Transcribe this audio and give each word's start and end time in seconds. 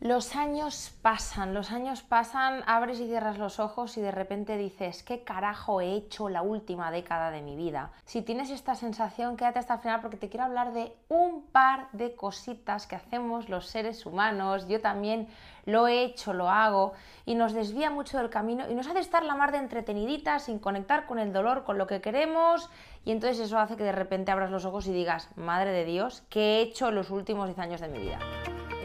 Los 0.00 0.34
años 0.34 0.94
pasan, 1.02 1.52
los 1.52 1.72
años 1.72 2.00
pasan, 2.00 2.62
abres 2.66 2.98
y 3.00 3.06
cierras 3.06 3.36
los 3.36 3.60
ojos 3.60 3.98
y 3.98 4.00
de 4.00 4.10
repente 4.10 4.56
dices, 4.56 5.02
¿qué 5.02 5.24
carajo 5.24 5.82
he 5.82 5.92
hecho 5.92 6.30
la 6.30 6.40
última 6.40 6.90
década 6.90 7.30
de 7.30 7.42
mi 7.42 7.54
vida? 7.54 7.90
Si 8.06 8.22
tienes 8.22 8.48
esta 8.48 8.74
sensación, 8.74 9.36
quédate 9.36 9.58
hasta 9.58 9.74
el 9.74 9.80
final 9.80 10.00
porque 10.00 10.16
te 10.16 10.30
quiero 10.30 10.44
hablar 10.44 10.72
de 10.72 10.96
un 11.10 11.42
par 11.42 11.88
de 11.92 12.14
cositas 12.16 12.86
que 12.86 12.96
hacemos 12.96 13.50
los 13.50 13.66
seres 13.66 14.06
humanos. 14.06 14.66
Yo 14.68 14.80
también 14.80 15.28
lo 15.66 15.86
he 15.86 16.02
hecho, 16.02 16.32
lo 16.32 16.48
hago 16.48 16.94
y 17.26 17.34
nos 17.34 17.52
desvía 17.52 17.90
mucho 17.90 18.16
del 18.16 18.30
camino 18.30 18.70
y 18.70 18.74
nos 18.74 18.86
hace 18.86 19.00
estar 19.00 19.22
la 19.22 19.34
mar 19.34 19.52
de 19.52 19.58
entretenidita 19.58 20.38
sin 20.38 20.60
conectar 20.60 21.04
con 21.04 21.18
el 21.18 21.34
dolor, 21.34 21.64
con 21.64 21.76
lo 21.76 21.86
que 21.86 22.00
queremos 22.00 22.70
y 23.04 23.10
entonces 23.10 23.38
eso 23.38 23.58
hace 23.58 23.76
que 23.76 23.84
de 23.84 23.92
repente 23.92 24.32
abras 24.32 24.50
los 24.50 24.64
ojos 24.64 24.86
y 24.86 24.94
digas, 24.94 25.28
madre 25.36 25.72
de 25.72 25.84
Dios, 25.84 26.22
¿qué 26.30 26.40
he 26.40 26.62
hecho 26.62 26.90
los 26.90 27.10
últimos 27.10 27.48
10 27.48 27.58
años 27.58 27.80
de 27.82 27.88
mi 27.88 27.98
vida? 27.98 28.18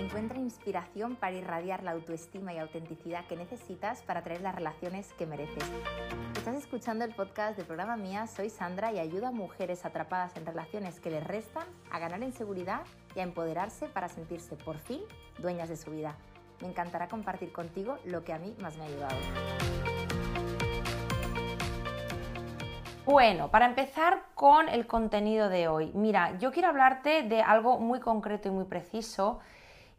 Encuentra 0.05 0.37
inspiración 0.37 1.15
para 1.15 1.35
irradiar 1.35 1.81
la 1.81 1.89
autoestima 1.89 2.53
y 2.53 2.59
autenticidad 2.59 3.25
que 3.25 3.35
necesitas 3.35 4.03
para 4.03 4.21
traer 4.21 4.41
las 4.41 4.53
relaciones 4.53 5.11
que 5.13 5.25
mereces. 5.25 5.63
Estás 6.37 6.53
escuchando 6.57 7.03
el 7.05 7.15
podcast 7.15 7.57
del 7.57 7.65
programa 7.65 7.97
Mía, 7.97 8.27
soy 8.27 8.51
Sandra 8.51 8.93
y 8.93 8.99
ayudo 8.99 9.25
a 9.25 9.31
mujeres 9.31 9.83
atrapadas 9.83 10.37
en 10.37 10.45
relaciones 10.45 10.99
que 10.99 11.09
les 11.09 11.23
restan 11.23 11.65
a 11.89 11.97
ganar 11.97 12.21
en 12.21 12.33
seguridad 12.33 12.81
y 13.15 13.19
a 13.19 13.23
empoderarse 13.23 13.87
para 13.87 14.07
sentirse 14.07 14.55
por 14.55 14.77
fin 14.77 15.01
dueñas 15.39 15.69
de 15.69 15.75
su 15.75 15.89
vida. 15.89 16.15
Me 16.61 16.67
encantará 16.67 17.07
compartir 17.07 17.51
contigo 17.51 17.97
lo 18.05 18.23
que 18.23 18.33
a 18.33 18.37
mí 18.37 18.55
más 18.61 18.77
me 18.77 18.83
ha 18.83 18.87
ayudado. 18.87 19.17
Bueno, 23.05 23.49
para 23.49 23.65
empezar 23.65 24.23
con 24.35 24.69
el 24.69 24.85
contenido 24.85 25.49
de 25.49 25.67
hoy, 25.67 25.91
mira, 25.95 26.37
yo 26.37 26.51
quiero 26.51 26.69
hablarte 26.69 27.23
de 27.23 27.41
algo 27.41 27.79
muy 27.79 27.99
concreto 27.99 28.49
y 28.49 28.51
muy 28.51 28.65
preciso 28.65 29.39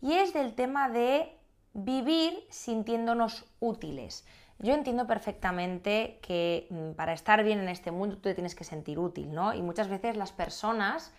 y 0.01 0.15
es 0.15 0.33
del 0.33 0.55
tema 0.55 0.89
de 0.89 1.37
vivir 1.73 2.45
sintiéndonos 2.51 3.45
útiles. 3.61 4.27
Yo 4.59 4.73
entiendo 4.73 5.07
perfectamente 5.07 6.19
que 6.23 6.67
mm, 6.71 6.93
para 6.93 7.13
estar 7.13 7.45
bien 7.45 7.59
en 7.59 7.69
este 7.69 7.91
mundo 7.91 8.17
tú 8.17 8.23
te 8.23 8.35
tienes 8.35 8.55
que 8.55 8.65
sentir 8.65 8.99
útil, 8.99 9.33
¿no? 9.33 9.53
Y 9.53 9.63
muchas 9.63 9.89
veces 9.89 10.17
las 10.17 10.33
personas 10.33 11.13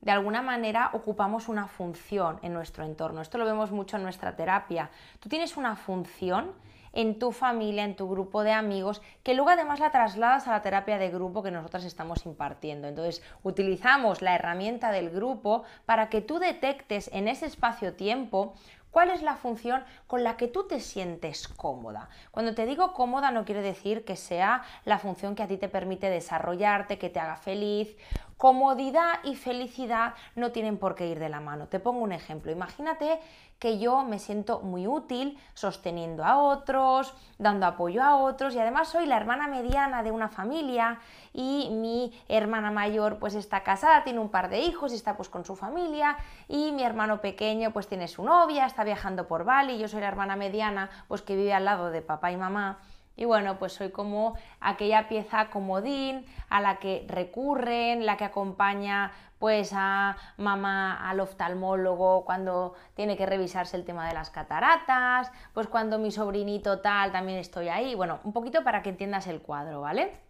de 0.00 0.12
alguna 0.12 0.42
manera 0.42 0.90
ocupamos 0.92 1.48
una 1.48 1.66
función 1.66 2.38
en 2.42 2.52
nuestro 2.52 2.84
entorno. 2.84 3.20
Esto 3.20 3.38
lo 3.38 3.44
vemos 3.44 3.72
mucho 3.72 3.96
en 3.96 4.04
nuestra 4.04 4.36
terapia. 4.36 4.90
Tú 5.18 5.28
tienes 5.28 5.56
una 5.56 5.74
función 5.74 6.52
en 6.98 7.20
tu 7.20 7.30
familia, 7.30 7.84
en 7.84 7.94
tu 7.94 8.10
grupo 8.10 8.42
de 8.42 8.50
amigos, 8.50 9.02
que 9.22 9.34
luego 9.34 9.50
además 9.50 9.78
la 9.78 9.92
trasladas 9.92 10.48
a 10.48 10.50
la 10.50 10.62
terapia 10.62 10.98
de 10.98 11.10
grupo 11.10 11.44
que 11.44 11.52
nosotros 11.52 11.84
estamos 11.84 12.26
impartiendo. 12.26 12.88
Entonces, 12.88 13.22
utilizamos 13.44 14.20
la 14.20 14.34
herramienta 14.34 14.90
del 14.90 15.10
grupo 15.10 15.62
para 15.86 16.08
que 16.08 16.22
tú 16.22 16.40
detectes 16.40 17.08
en 17.12 17.28
ese 17.28 17.46
espacio-tiempo 17.46 18.54
¿Cuál 18.90 19.10
es 19.10 19.20
la 19.20 19.36
función 19.36 19.84
con 20.06 20.24
la 20.24 20.38
que 20.38 20.48
tú 20.48 20.66
te 20.66 20.80
sientes 20.80 21.46
cómoda? 21.46 22.08
Cuando 22.30 22.54
te 22.54 22.64
digo 22.64 22.94
cómoda 22.94 23.30
no 23.30 23.44
quiere 23.44 23.60
decir 23.60 24.04
que 24.04 24.16
sea 24.16 24.62
la 24.86 24.98
función 24.98 25.34
que 25.34 25.42
a 25.42 25.46
ti 25.46 25.58
te 25.58 25.68
permite 25.68 26.08
desarrollarte, 26.08 26.98
que 26.98 27.10
te 27.10 27.20
haga 27.20 27.36
feliz 27.36 27.94
Comodidad 28.38 29.18
y 29.24 29.34
felicidad 29.34 30.14
no 30.36 30.52
tienen 30.52 30.78
por 30.78 30.94
qué 30.94 31.08
ir 31.08 31.18
de 31.18 31.28
la 31.28 31.40
mano. 31.40 31.66
Te 31.66 31.80
pongo 31.80 32.04
un 32.04 32.12
ejemplo. 32.12 32.52
Imagínate 32.52 33.20
que 33.58 33.80
yo 33.80 34.04
me 34.04 34.20
siento 34.20 34.60
muy 34.60 34.86
útil 34.86 35.36
sosteniendo 35.54 36.24
a 36.24 36.38
otros, 36.38 37.12
dando 37.38 37.66
apoyo 37.66 38.00
a 38.02 38.16
otros 38.16 38.54
y 38.54 38.60
además 38.60 38.88
soy 38.88 39.06
la 39.06 39.16
hermana 39.16 39.48
mediana 39.48 40.04
de 40.04 40.12
una 40.12 40.28
familia 40.28 41.00
y 41.32 41.68
mi 41.72 42.12
hermana 42.28 42.70
mayor 42.70 43.18
pues 43.18 43.34
está 43.34 43.64
casada, 43.64 44.04
tiene 44.04 44.20
un 44.20 44.28
par 44.28 44.48
de 44.48 44.60
hijos 44.60 44.92
y 44.92 44.94
está 44.94 45.16
pues 45.16 45.28
con 45.28 45.44
su 45.44 45.56
familia 45.56 46.16
y 46.46 46.70
mi 46.70 46.84
hermano 46.84 47.20
pequeño 47.20 47.72
pues 47.72 47.88
tiene 47.88 48.06
su 48.06 48.22
novia, 48.22 48.66
está 48.66 48.84
viajando 48.84 49.26
por 49.26 49.42
Bali, 49.42 49.78
yo 49.78 49.88
soy 49.88 50.00
la 50.00 50.08
hermana 50.08 50.36
mediana 50.36 50.90
pues 51.08 51.22
que 51.22 51.34
vive 51.34 51.52
al 51.52 51.64
lado 51.64 51.90
de 51.90 52.02
papá 52.02 52.30
y 52.30 52.36
mamá 52.36 52.78
y 53.18 53.24
bueno, 53.24 53.58
pues 53.58 53.72
soy 53.72 53.90
como 53.90 54.38
aquella 54.60 55.08
pieza 55.08 55.50
comodín 55.50 56.24
a 56.48 56.60
la 56.60 56.78
que 56.78 57.04
recurren, 57.08 58.06
la 58.06 58.16
que 58.16 58.24
acompaña 58.24 59.10
pues 59.40 59.72
a 59.74 60.16
mamá 60.36 61.08
al 61.08 61.20
oftalmólogo 61.20 62.24
cuando 62.24 62.74
tiene 62.94 63.16
que 63.16 63.26
revisarse 63.26 63.76
el 63.76 63.84
tema 63.84 64.06
de 64.06 64.14
las 64.14 64.30
cataratas, 64.30 65.32
pues 65.52 65.66
cuando 65.66 65.98
mi 65.98 66.12
sobrinito 66.12 66.80
tal 66.80 67.10
también 67.10 67.38
estoy 67.38 67.68
ahí. 67.68 67.96
Bueno, 67.96 68.20
un 68.22 68.32
poquito 68.32 68.62
para 68.62 68.82
que 68.82 68.90
entiendas 68.90 69.26
el 69.26 69.42
cuadro, 69.42 69.80
¿vale? 69.80 70.27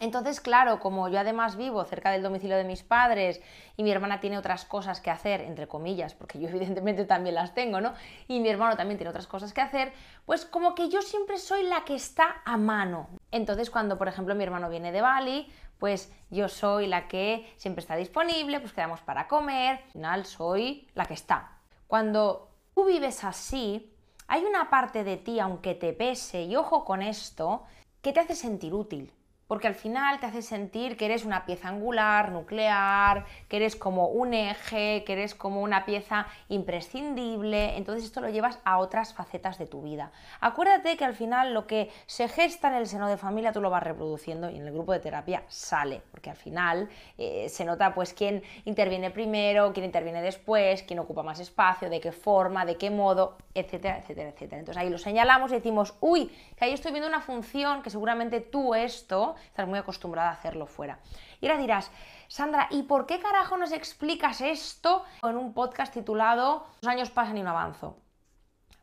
Entonces, 0.00 0.40
claro, 0.40 0.78
como 0.78 1.08
yo 1.08 1.18
además 1.18 1.56
vivo 1.56 1.84
cerca 1.84 2.10
del 2.10 2.22
domicilio 2.22 2.56
de 2.56 2.64
mis 2.64 2.84
padres 2.84 3.40
y 3.76 3.82
mi 3.82 3.90
hermana 3.90 4.20
tiene 4.20 4.38
otras 4.38 4.64
cosas 4.64 5.00
que 5.00 5.10
hacer, 5.10 5.40
entre 5.40 5.66
comillas, 5.66 6.14
porque 6.14 6.38
yo 6.38 6.48
evidentemente 6.48 7.04
también 7.04 7.34
las 7.34 7.54
tengo, 7.54 7.80
¿no? 7.80 7.94
Y 8.28 8.40
mi 8.40 8.48
hermano 8.48 8.76
también 8.76 8.98
tiene 8.98 9.10
otras 9.10 9.26
cosas 9.26 9.52
que 9.52 9.60
hacer, 9.60 9.92
pues 10.24 10.44
como 10.44 10.74
que 10.74 10.88
yo 10.88 11.02
siempre 11.02 11.38
soy 11.38 11.64
la 11.64 11.84
que 11.84 11.94
está 11.94 12.42
a 12.44 12.56
mano. 12.56 13.08
Entonces, 13.32 13.70
cuando 13.70 13.98
por 13.98 14.08
ejemplo 14.08 14.34
mi 14.34 14.44
hermano 14.44 14.70
viene 14.70 14.92
de 14.92 15.00
Bali, 15.00 15.52
pues 15.78 16.12
yo 16.30 16.48
soy 16.48 16.86
la 16.86 17.08
que 17.08 17.52
siempre 17.56 17.80
está 17.80 17.96
disponible, 17.96 18.60
pues 18.60 18.72
quedamos 18.72 19.00
para 19.00 19.26
comer, 19.26 19.80
al 19.84 19.90
final 19.90 20.24
soy 20.26 20.88
la 20.94 21.06
que 21.06 21.14
está. 21.14 21.58
Cuando 21.88 22.50
tú 22.74 22.84
vives 22.84 23.24
así, 23.24 23.92
hay 24.28 24.44
una 24.44 24.70
parte 24.70 25.02
de 25.02 25.16
ti, 25.16 25.40
aunque 25.40 25.74
te 25.74 25.92
pese, 25.92 26.42
y 26.42 26.54
ojo 26.54 26.84
con 26.84 27.02
esto, 27.02 27.64
que 28.02 28.12
te 28.12 28.20
hace 28.20 28.34
sentir 28.34 28.74
útil 28.74 29.12
porque 29.48 29.66
al 29.66 29.74
final 29.74 30.20
te 30.20 30.26
hace 30.26 30.42
sentir 30.42 30.96
que 30.96 31.06
eres 31.06 31.24
una 31.24 31.46
pieza 31.46 31.68
angular, 31.68 32.30
nuclear, 32.30 33.24
que 33.48 33.56
eres 33.56 33.76
como 33.76 34.08
un 34.08 34.34
eje, 34.34 35.02
que 35.04 35.14
eres 35.14 35.34
como 35.34 35.62
una 35.62 35.86
pieza 35.86 36.26
imprescindible, 36.50 37.76
entonces 37.76 38.04
esto 38.04 38.20
lo 38.20 38.28
llevas 38.28 38.60
a 38.64 38.78
otras 38.78 39.14
facetas 39.14 39.58
de 39.58 39.66
tu 39.66 39.82
vida. 39.82 40.12
Acuérdate 40.40 40.98
que 40.98 41.04
al 41.04 41.14
final 41.14 41.54
lo 41.54 41.66
que 41.66 41.90
se 42.06 42.28
gesta 42.28 42.68
en 42.68 42.74
el 42.74 42.86
seno 42.86 43.08
de 43.08 43.16
familia 43.16 43.52
tú 43.52 43.62
lo 43.62 43.70
vas 43.70 43.82
reproduciendo 43.82 44.50
y 44.50 44.56
en 44.56 44.66
el 44.66 44.72
grupo 44.72 44.92
de 44.92 45.00
terapia 45.00 45.42
sale, 45.48 46.02
porque 46.10 46.28
al 46.28 46.36
final 46.36 46.90
eh, 47.16 47.48
se 47.48 47.64
nota 47.64 47.94
pues 47.94 48.12
quién 48.12 48.42
interviene 48.66 49.10
primero, 49.10 49.72
quién 49.72 49.86
interviene 49.86 50.20
después, 50.20 50.82
quién 50.82 50.98
ocupa 50.98 51.22
más 51.22 51.40
espacio, 51.40 51.88
de 51.88 52.00
qué 52.00 52.12
forma, 52.12 52.66
de 52.66 52.76
qué 52.76 52.90
modo, 52.90 53.38
etcétera, 53.54 53.98
etcétera, 53.98 54.28
etcétera. 54.28 54.58
Entonces 54.58 54.82
ahí 54.82 54.90
lo 54.90 54.98
señalamos 54.98 55.50
y 55.52 55.54
decimos, 55.54 55.94
uy, 56.00 56.30
que 56.56 56.66
ahí 56.66 56.74
estoy 56.74 56.92
viendo 56.92 57.08
una 57.08 57.22
función 57.22 57.82
que 57.82 57.88
seguramente 57.88 58.42
tú 58.42 58.74
esto 58.74 59.36
estás 59.46 59.66
muy 59.66 59.78
acostumbrada 59.78 60.30
a 60.30 60.34
hacerlo 60.34 60.66
fuera. 60.66 60.98
Y 61.40 61.46
ahora 61.46 61.60
dirás, 61.60 61.90
Sandra, 62.28 62.68
¿y 62.70 62.82
por 62.84 63.06
qué 63.06 63.20
carajo 63.20 63.56
nos 63.56 63.72
explicas 63.72 64.40
esto 64.40 65.04
en 65.22 65.36
un 65.36 65.54
podcast 65.54 65.92
titulado 65.92 66.66
Los 66.82 66.90
años 66.90 67.10
pasan 67.10 67.38
y 67.38 67.42
no 67.42 67.50
avanzo? 67.50 67.98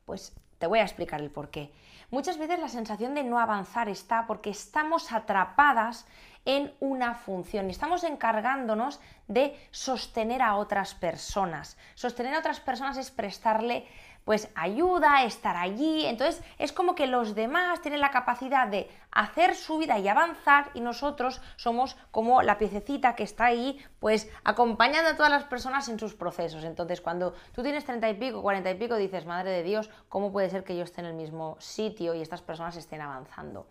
Pues 0.06 0.34
te 0.58 0.68
voy 0.68 0.80
a 0.80 0.84
explicar 0.84 1.22
el 1.22 1.32
por 1.32 1.50
qué. 1.50 1.74
Muchas 2.12 2.38
veces 2.38 2.60
la 2.60 2.70
sensación 2.70 3.16
de 3.16 3.24
no 3.24 3.40
avanzar 3.40 3.90
está 3.90 4.28
porque 4.28 4.52
estamos 4.52 5.12
atrapadas 5.12 6.06
en 6.46 6.74
una 6.80 7.16
función 7.16 7.70
estamos 7.72 8.04
encargándonos 8.04 9.00
de 9.28 9.60
sostener 9.72 10.44
a 10.44 10.56
otras 10.56 10.94
personas. 10.94 11.76
Sostener 11.96 12.36
a 12.36 12.40
otras 12.40 12.60
personas 12.60 12.98
es 12.98 13.10
prestarle 13.10 13.88
pues 14.26 14.50
ayuda, 14.56 15.24
estar 15.24 15.56
allí. 15.56 16.06
Entonces 16.06 16.44
es 16.58 16.74
como 16.74 16.96
que 16.96 17.08
los 17.08 17.36
demás 17.36 17.82
tienen 17.82 18.02
la 18.02 18.12
capacidad 18.12 18.68
de 18.68 18.90
hacer 19.12 19.56
su 19.56 19.78
vida 19.78 19.98
y 20.00 20.08
avanzar 20.10 20.72
y 20.74 20.82
nosotros 20.82 21.42
somos 21.56 21.96
como 22.12 22.42
la 22.42 22.58
piececita 22.58 23.16
que 23.16 23.24
está 23.24 23.46
ahí 23.46 23.80
pues 24.00 24.30
acompañando 24.44 25.12
a 25.12 25.16
todas 25.16 25.32
las 25.32 25.46
personas 25.46 25.88
en 25.88 26.00
sus 26.00 26.16
procesos. 26.16 26.64
Entonces 26.64 27.00
cuando 27.00 27.34
tú 27.54 27.62
tienes 27.62 27.86
treinta 27.86 28.10
y 28.10 28.16
pico, 28.16 28.42
cuarenta 28.42 28.72
y 28.72 28.76
pico, 28.76 28.96
dices, 28.96 29.26
madre 29.26 29.52
de 29.52 29.64
Dios, 29.64 29.90
¿cómo 30.10 30.32
puede 30.32 30.50
ser 30.50 30.64
que 30.64 30.76
yo 30.76 30.84
esté 30.84 31.02
en 31.02 31.08
el 31.08 31.14
mismo 31.14 31.56
sitio 31.60 32.16
y 32.16 32.22
estas 32.22 32.42
personas 32.42 32.76
estén 32.76 33.02
avanzando? 33.02 33.68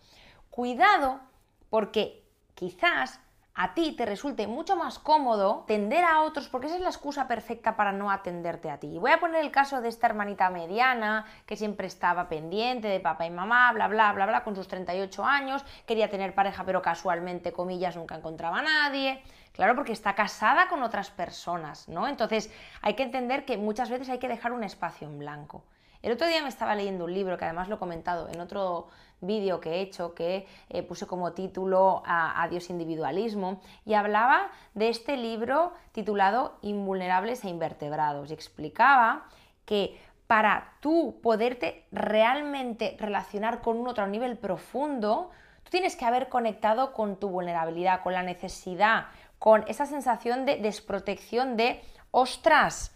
Cuidado 0.50 1.20
porque 1.68 2.24
quizás 2.54 3.20
a 3.56 3.72
ti 3.72 3.92
te 3.92 4.04
resulte 4.04 4.48
mucho 4.48 4.74
más 4.74 4.98
cómodo 4.98 5.62
atender 5.62 6.04
a 6.04 6.22
otros 6.22 6.48
porque 6.48 6.66
esa 6.66 6.76
es 6.76 6.82
la 6.82 6.88
excusa 6.88 7.28
perfecta 7.28 7.76
para 7.76 7.92
no 7.92 8.10
atenderte 8.10 8.68
a 8.68 8.78
ti. 8.78 8.98
Voy 8.98 9.12
a 9.12 9.20
poner 9.20 9.44
el 9.44 9.52
caso 9.52 9.80
de 9.80 9.88
esta 9.88 10.08
hermanita 10.08 10.50
mediana 10.50 11.24
que 11.46 11.56
siempre 11.56 11.86
estaba 11.86 12.28
pendiente 12.28 12.88
de 12.88 12.98
papá 12.98 13.26
y 13.26 13.30
mamá, 13.30 13.72
bla, 13.72 13.86
bla, 13.86 14.12
bla, 14.12 14.26
bla, 14.26 14.42
con 14.42 14.56
sus 14.56 14.66
38 14.66 15.24
años, 15.24 15.64
quería 15.86 16.10
tener 16.10 16.34
pareja 16.34 16.64
pero 16.64 16.82
casualmente, 16.82 17.52
comillas, 17.52 17.96
nunca 17.96 18.16
encontraba 18.16 18.58
a 18.58 18.62
nadie. 18.62 19.22
Claro, 19.52 19.76
porque 19.76 19.92
está 19.92 20.16
casada 20.16 20.66
con 20.66 20.82
otras 20.82 21.10
personas, 21.10 21.88
¿no? 21.88 22.08
Entonces 22.08 22.52
hay 22.82 22.94
que 22.94 23.04
entender 23.04 23.44
que 23.44 23.56
muchas 23.56 23.88
veces 23.88 24.08
hay 24.08 24.18
que 24.18 24.26
dejar 24.26 24.52
un 24.52 24.64
espacio 24.64 25.06
en 25.06 25.20
blanco. 25.20 25.62
El 26.04 26.12
otro 26.12 26.26
día 26.26 26.42
me 26.42 26.50
estaba 26.50 26.74
leyendo 26.74 27.06
un 27.06 27.14
libro 27.14 27.38
que 27.38 27.46
además 27.46 27.70
lo 27.70 27.76
he 27.76 27.78
comentado 27.78 28.28
en 28.28 28.38
otro 28.38 28.88
vídeo 29.22 29.58
que 29.58 29.76
he 29.76 29.80
hecho 29.80 30.14
que 30.14 30.46
eh, 30.68 30.82
puse 30.82 31.06
como 31.06 31.32
título 31.32 32.02
a 32.04 32.42
Adiós 32.42 32.68
individualismo 32.68 33.62
y 33.86 33.94
hablaba 33.94 34.50
de 34.74 34.90
este 34.90 35.16
libro 35.16 35.72
titulado 35.92 36.58
Invulnerables 36.60 37.42
e 37.42 37.48
invertebrados 37.48 38.30
y 38.30 38.34
explicaba 38.34 39.24
que 39.64 39.98
para 40.26 40.74
tú 40.80 41.20
poderte 41.22 41.86
realmente 41.90 42.98
relacionar 43.00 43.62
con 43.62 43.78
un 43.78 43.88
otro 43.88 44.04
a 44.04 44.06
un 44.06 44.12
nivel 44.12 44.36
profundo, 44.36 45.30
tú 45.62 45.70
tienes 45.70 45.96
que 45.96 46.04
haber 46.04 46.28
conectado 46.28 46.92
con 46.92 47.16
tu 47.16 47.30
vulnerabilidad, 47.30 48.02
con 48.02 48.12
la 48.12 48.22
necesidad, 48.22 49.06
con 49.38 49.64
esa 49.68 49.86
sensación 49.86 50.44
de 50.44 50.56
desprotección 50.56 51.56
de, 51.56 51.82
ostras, 52.10 52.94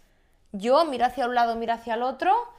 yo 0.53 0.85
miro 0.85 1.07
hacia 1.07 1.25
un 1.25 1.35
lado, 1.35 1.57
miro 1.57 1.73
hacia 1.73 1.95
el 1.95 2.03
otro 2.03 2.58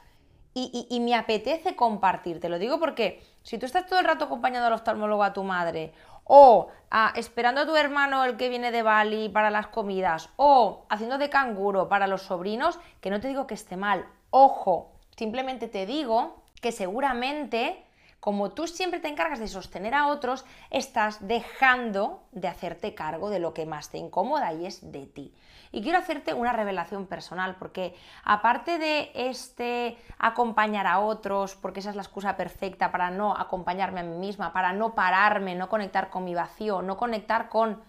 y, 0.89 1.00
me 1.00 1.15
apetece 1.15 1.75
compartir. 1.75 2.39
Te 2.39 2.50
lo 2.50 2.59
digo 2.59 2.79
porque 2.79 3.23
si 3.44 3.57
tú 3.57 3.65
estás 3.65 3.85
todo 3.88 4.00
el 4.00 4.06
rato 4.06 4.25
acompañando 4.25 4.67
al 4.67 4.73
oftalmólogo 4.73 5.23
a 5.23 5.33
tu 5.33 5.44
madre, 5.44 5.94
o 6.23 6.67
esperando 7.15 7.61
a 7.61 7.65
tu 7.65 7.75
hermano 7.75 8.23
el 8.23 8.38
que 8.38 8.50
viene 8.50 8.71
de 8.71 8.83
Bali 8.83 9.29
para 9.29 9.50
las 9.50 9.67
comidas, 9.67 10.29
o 10.35 10.85
haciendo 10.89 11.17
de 11.17 11.29
canguro 11.29 11.89
para 11.89 12.07
los 12.07 12.23
sobrinos, 12.23 12.79
que 13.01 13.09
no 13.09 13.19
te 13.19 13.27
digo 13.27 13.47
que 13.47 13.56
esté 13.56 13.77
mal, 13.77 14.06
ojo, 14.29 14.91
simplemente 15.15 15.67
te 15.67 15.85
digo 15.85 16.44
que 16.61 16.71
seguramente 16.71 17.85
como 18.19 18.51
tú 18.51 18.67
siempre 18.67 19.00
te 19.00 19.07
encargas 19.07 19.39
de 19.39 19.47
sostener 19.47 19.94
a 19.94 20.07
otros, 20.07 20.45
estás 20.71 21.25
dejando 21.25 22.23
de 22.31 22.50
hacerte 22.50 22.94
cargo 22.94 23.29
de 23.29 23.39
lo 23.39 23.53
que 23.53 23.65
más 23.65 23.89
te 23.89 23.97
incomoda 23.97 24.53
y 24.53 24.65
es 24.65 24.91
de 24.91 25.06
ti. 25.06 25.33
Y 25.71 25.83
quiero 25.83 26.00
hacerte 26.00 26.33
una 26.33 26.51
revelación 26.51 27.06
personal, 27.06 27.56
porque 27.57 27.95
aparte 28.24 28.80
de 28.80 29.12
este 29.13 29.98
acompañar 30.18 30.88
a 30.88 31.00
otros, 31.00 31.56
porque 31.56 31.80
esa 31.80 31.92
es 31.92 31.95
la 31.95 32.01
excusa 32.01 32.36
perfecta 32.38 32.92
para 32.92 33.12
no 33.12 33.36
acompañarme 33.36 34.00
a 34.00 34.04
mí 34.04 34.18
misma, 34.18 34.51
para 34.51 34.74
no 34.74 34.95
pararme, 34.95 35.56
no 35.56 35.69
conectar 35.69 36.10
con 36.10 36.24
mi 36.24 36.33
vacío, 36.33 36.81
no 36.81 36.98
conectar 36.98 37.50
con 37.50 37.83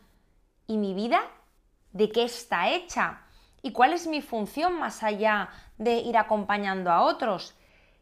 ¿y 0.66 0.76
mi 0.76 0.94
vida? 0.94 1.20
¿De 1.92 2.10
qué 2.10 2.24
está 2.24 2.68
hecha? 2.68 3.22
¿Y 3.62 3.72
cuál 3.72 3.92
es 3.92 4.06
mi 4.06 4.22
función 4.22 4.78
más 4.78 5.02
allá 5.02 5.48
de 5.78 5.96
ir 5.96 6.16
acompañando 6.16 6.90
a 6.90 7.02
otros? 7.02 7.56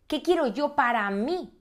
¿Qué 0.06 0.22
quiero 0.22 0.46
yo 0.48 0.74
para 0.74 1.08
mí? 1.10 1.54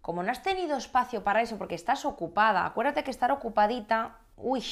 Como 0.00 0.22
no 0.22 0.32
has 0.32 0.42
tenido 0.42 0.76
espacio 0.76 1.22
para 1.22 1.42
eso 1.42 1.58
porque 1.58 1.74
estás 1.74 2.04
ocupada, 2.04 2.64
acuérdate 2.64 3.04
que 3.04 3.10
estar 3.10 3.30
ocupadita, 3.30 4.16
uy, 4.42 4.64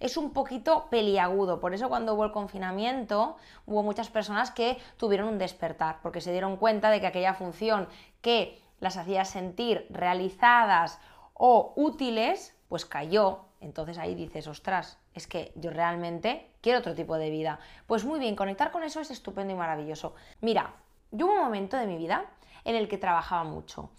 es 0.00 0.16
un 0.16 0.32
poquito 0.32 0.88
peliagudo. 0.90 1.60
Por 1.60 1.74
eso 1.74 1.88
cuando 1.88 2.14
hubo 2.14 2.24
el 2.24 2.32
confinamiento 2.32 3.36
hubo 3.66 3.82
muchas 3.82 4.08
personas 4.08 4.50
que 4.50 4.78
tuvieron 4.96 5.28
un 5.28 5.38
despertar, 5.38 5.98
porque 6.02 6.20
se 6.20 6.32
dieron 6.32 6.56
cuenta 6.56 6.90
de 6.90 7.00
que 7.00 7.06
aquella 7.06 7.34
función 7.34 7.88
que 8.20 8.60
las 8.80 8.96
hacía 8.96 9.24
sentir 9.24 9.86
realizadas 9.90 10.98
o 11.34 11.72
útiles, 11.76 12.56
pues 12.68 12.86
cayó. 12.86 13.44
Entonces 13.60 13.98
ahí 13.98 14.14
dices, 14.14 14.46
ostras, 14.46 14.98
es 15.14 15.26
que 15.26 15.52
yo 15.54 15.70
realmente 15.70 16.50
quiero 16.62 16.78
otro 16.78 16.94
tipo 16.94 17.16
de 17.16 17.30
vida. 17.30 17.60
Pues 17.86 18.04
muy 18.04 18.18
bien, 18.18 18.36
conectar 18.36 18.70
con 18.70 18.82
eso 18.82 19.00
es 19.00 19.10
estupendo 19.10 19.52
y 19.52 19.56
maravilloso. 19.56 20.14
Mira, 20.40 20.74
yo 21.10 21.26
hubo 21.26 21.34
un 21.34 21.40
momento 21.40 21.76
de 21.76 21.86
mi 21.86 21.98
vida 21.98 22.24
en 22.64 22.74
el 22.74 22.88
que 22.88 22.96
trabajaba 22.96 23.44
mucho 23.44 23.90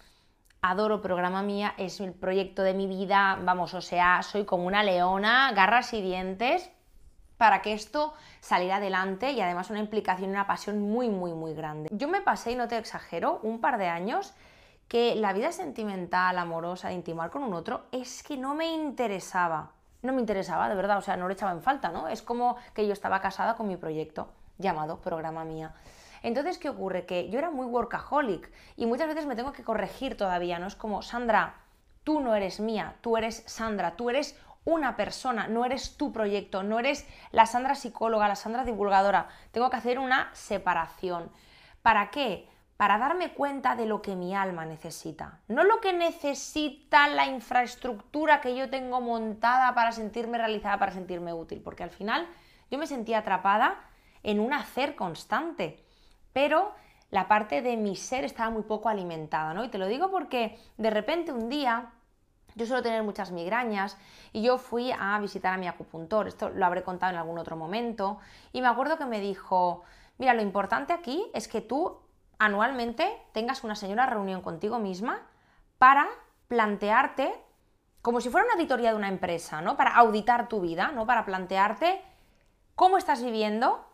adoro 0.62 1.02
programa 1.02 1.42
mía, 1.42 1.74
es 1.78 2.00
el 2.00 2.14
proyecto 2.14 2.62
de 2.62 2.74
mi 2.74 2.86
vida, 2.86 3.40
vamos, 3.42 3.74
o 3.74 3.82
sea, 3.82 4.22
soy 4.22 4.46
como 4.46 4.66
una 4.66 4.84
leona, 4.84 5.52
garras 5.54 5.94
y 5.94 6.02
dientes 6.02 6.70
para 7.38 7.64
que 7.64 7.74
esto 7.74 8.14
saliera 8.40 8.76
adelante 8.76 9.32
y 9.32 9.42
además 9.42 9.72
una 9.72 9.80
implicación 9.80 10.30
y 10.30 10.34
una 10.34 10.46
pasión 10.46 10.80
muy, 10.80 11.10
muy, 11.10 11.34
muy 11.34 11.56
grande. 11.56 11.90
Yo 11.92 12.08
me 12.08 12.22
pasé, 12.22 12.52
y 12.52 12.56
no 12.56 12.68
te 12.68 12.78
exagero, 12.78 13.40
un 13.42 13.60
par 13.60 13.80
de 13.80 13.88
años 13.88 14.36
que 14.88 15.16
la 15.16 15.34
vida 15.34 15.52
sentimental, 15.52 16.38
amorosa, 16.38 16.90
de 16.90 16.94
intimar 16.94 17.32
con 17.32 17.44
un 17.44 17.56
otro, 17.56 17.86
es 17.92 18.22
que 18.22 18.38
no 18.38 18.54
me 18.54 18.72
interesaba. 18.72 19.72
No 20.04 20.14
me 20.14 20.20
interesaba, 20.20 20.70
de 20.70 20.76
verdad, 20.76 21.00
o 21.00 21.02
sea, 21.02 21.18
no 21.18 21.28
le 21.28 21.34
echaba 21.34 21.52
en 21.52 21.64
falta, 21.64 21.90
¿no? 21.90 22.08
Es 22.08 22.22
como 22.22 22.58
que 22.76 22.86
yo 22.86 22.94
estaba 22.94 23.22
casada 23.22 23.56
con 23.56 23.68
mi 23.68 23.78
proyecto 23.78 24.30
llamado 24.60 25.00
Programa 25.00 25.44
Mía. 25.44 25.74
Entonces, 26.24 26.58
¿qué 26.58 26.70
ocurre? 26.70 27.06
Que 27.06 27.30
yo 27.30 27.40
era 27.40 27.50
muy 27.50 27.66
workaholic 27.66 28.52
y 28.76 28.86
muchas 28.86 29.08
veces 29.08 29.26
me 29.26 29.36
tengo 29.36 29.54
que 29.54 29.64
corregir 29.64 30.16
todavía, 30.16 30.60
¿no? 30.60 30.68
Es 30.68 30.76
como, 30.76 31.02
Sandra, 31.02 31.56
tú 32.04 32.20
no 32.22 32.36
eres 32.36 32.60
mía, 32.60 32.96
tú 33.02 33.18
eres 33.18 33.44
Sandra, 33.48 33.96
tú 33.96 34.10
eres 34.10 34.40
una 34.64 34.96
persona, 34.96 35.48
no 35.48 35.66
eres 35.66 35.98
tu 35.98 36.14
proyecto, 36.14 36.64
no 36.64 36.80
eres 36.80 37.08
la 37.32 37.46
Sandra 37.46 37.76
psicóloga, 37.76 38.28
la 38.28 38.36
Sandra 38.36 38.64
divulgadora. 38.64 39.30
Tengo 39.52 39.70
que 39.70 39.78
hacer 39.78 39.98
una 39.98 40.30
separación. 40.34 41.32
¿Para 41.82 42.12
qué? 42.12 42.48
Para 42.78 42.98
darme 42.98 43.34
cuenta 43.34 43.76
de 43.76 43.86
lo 43.86 44.02
que 44.02 44.16
mi 44.16 44.36
alma 44.36 44.66
necesita. 44.66 45.40
No 45.48 45.64
lo 45.64 45.80
que 45.82 45.94
necesita 45.94 47.08
la 47.08 47.26
infraestructura 47.26 48.42
que 48.42 48.56
yo 48.56 48.70
tengo 48.70 49.02
montada 49.02 49.74
para 49.74 49.92
sentirme 49.92 50.38
realizada, 50.38 50.78
para 50.78 50.92
sentirme 50.92 51.34
útil. 51.34 51.62
Porque 51.62 51.84
al 51.84 51.92
final 51.92 52.28
yo 52.70 52.78
me 52.78 52.88
sentía 52.88 53.20
atrapada 53.20 53.80
en 54.24 54.40
un 54.40 54.54
hacer 54.54 54.96
constante 54.96 55.84
pero 56.34 56.74
la 57.10 57.28
parte 57.28 57.62
de 57.62 57.78
mi 57.78 57.96
ser 57.96 58.24
estaba 58.24 58.50
muy 58.50 58.64
poco 58.64 58.90
alimentada, 58.90 59.54
¿no? 59.54 59.64
Y 59.64 59.70
te 59.70 59.78
lo 59.78 59.88
digo 59.88 60.10
porque 60.10 60.58
de 60.78 60.90
repente 60.90 61.32
un 61.32 61.50
día 61.50 61.92
yo 62.56 62.66
suelo 62.66 62.82
tener 62.84 63.04
muchas 63.04 63.32
migrañas 63.32 63.98
y 64.34 64.42
yo 64.42 64.58
fui 64.58 64.92
a 64.92 65.18
visitar 65.20 65.54
a 65.54 65.58
mi 65.58 65.68
acupuntor, 65.68 66.28
esto 66.28 66.50
lo 66.50 66.66
habré 66.66 66.84
contado 66.84 67.12
en 67.12 67.18
algún 67.18 67.38
otro 67.38 67.56
momento, 67.56 68.20
y 68.52 68.62
me 68.62 68.68
acuerdo 68.68 68.98
que 68.98 69.06
me 69.06 69.20
dijo, 69.20 69.84
mira, 70.18 70.34
lo 70.34 70.42
importante 70.42 70.94
aquí 70.94 71.26
es 71.34 71.48
que 71.48 71.62
tú 71.62 72.00
anualmente 72.40 73.22
tengas 73.34 73.64
una 73.64 73.76
señora 73.76 74.06
reunión 74.06 74.42
contigo 74.42 74.80
misma 74.80 75.22
para 75.78 76.08
plantearte, 76.48 77.34
como 78.02 78.20
si 78.20 78.30
fuera 78.30 78.46
una 78.46 78.56
auditoría 78.56 78.92
de 78.92 78.98
una 78.98 79.10
empresa, 79.10 79.62
¿no? 79.62 79.78
Para 79.78 79.96
auditar 79.96 80.48
tu 80.50 80.60
vida, 80.60 80.92
¿no? 80.92 81.06
Para 81.06 81.24
plantearte 81.24 82.02
cómo 82.76 82.98
estás 82.98 83.24
viviendo, 83.24 83.86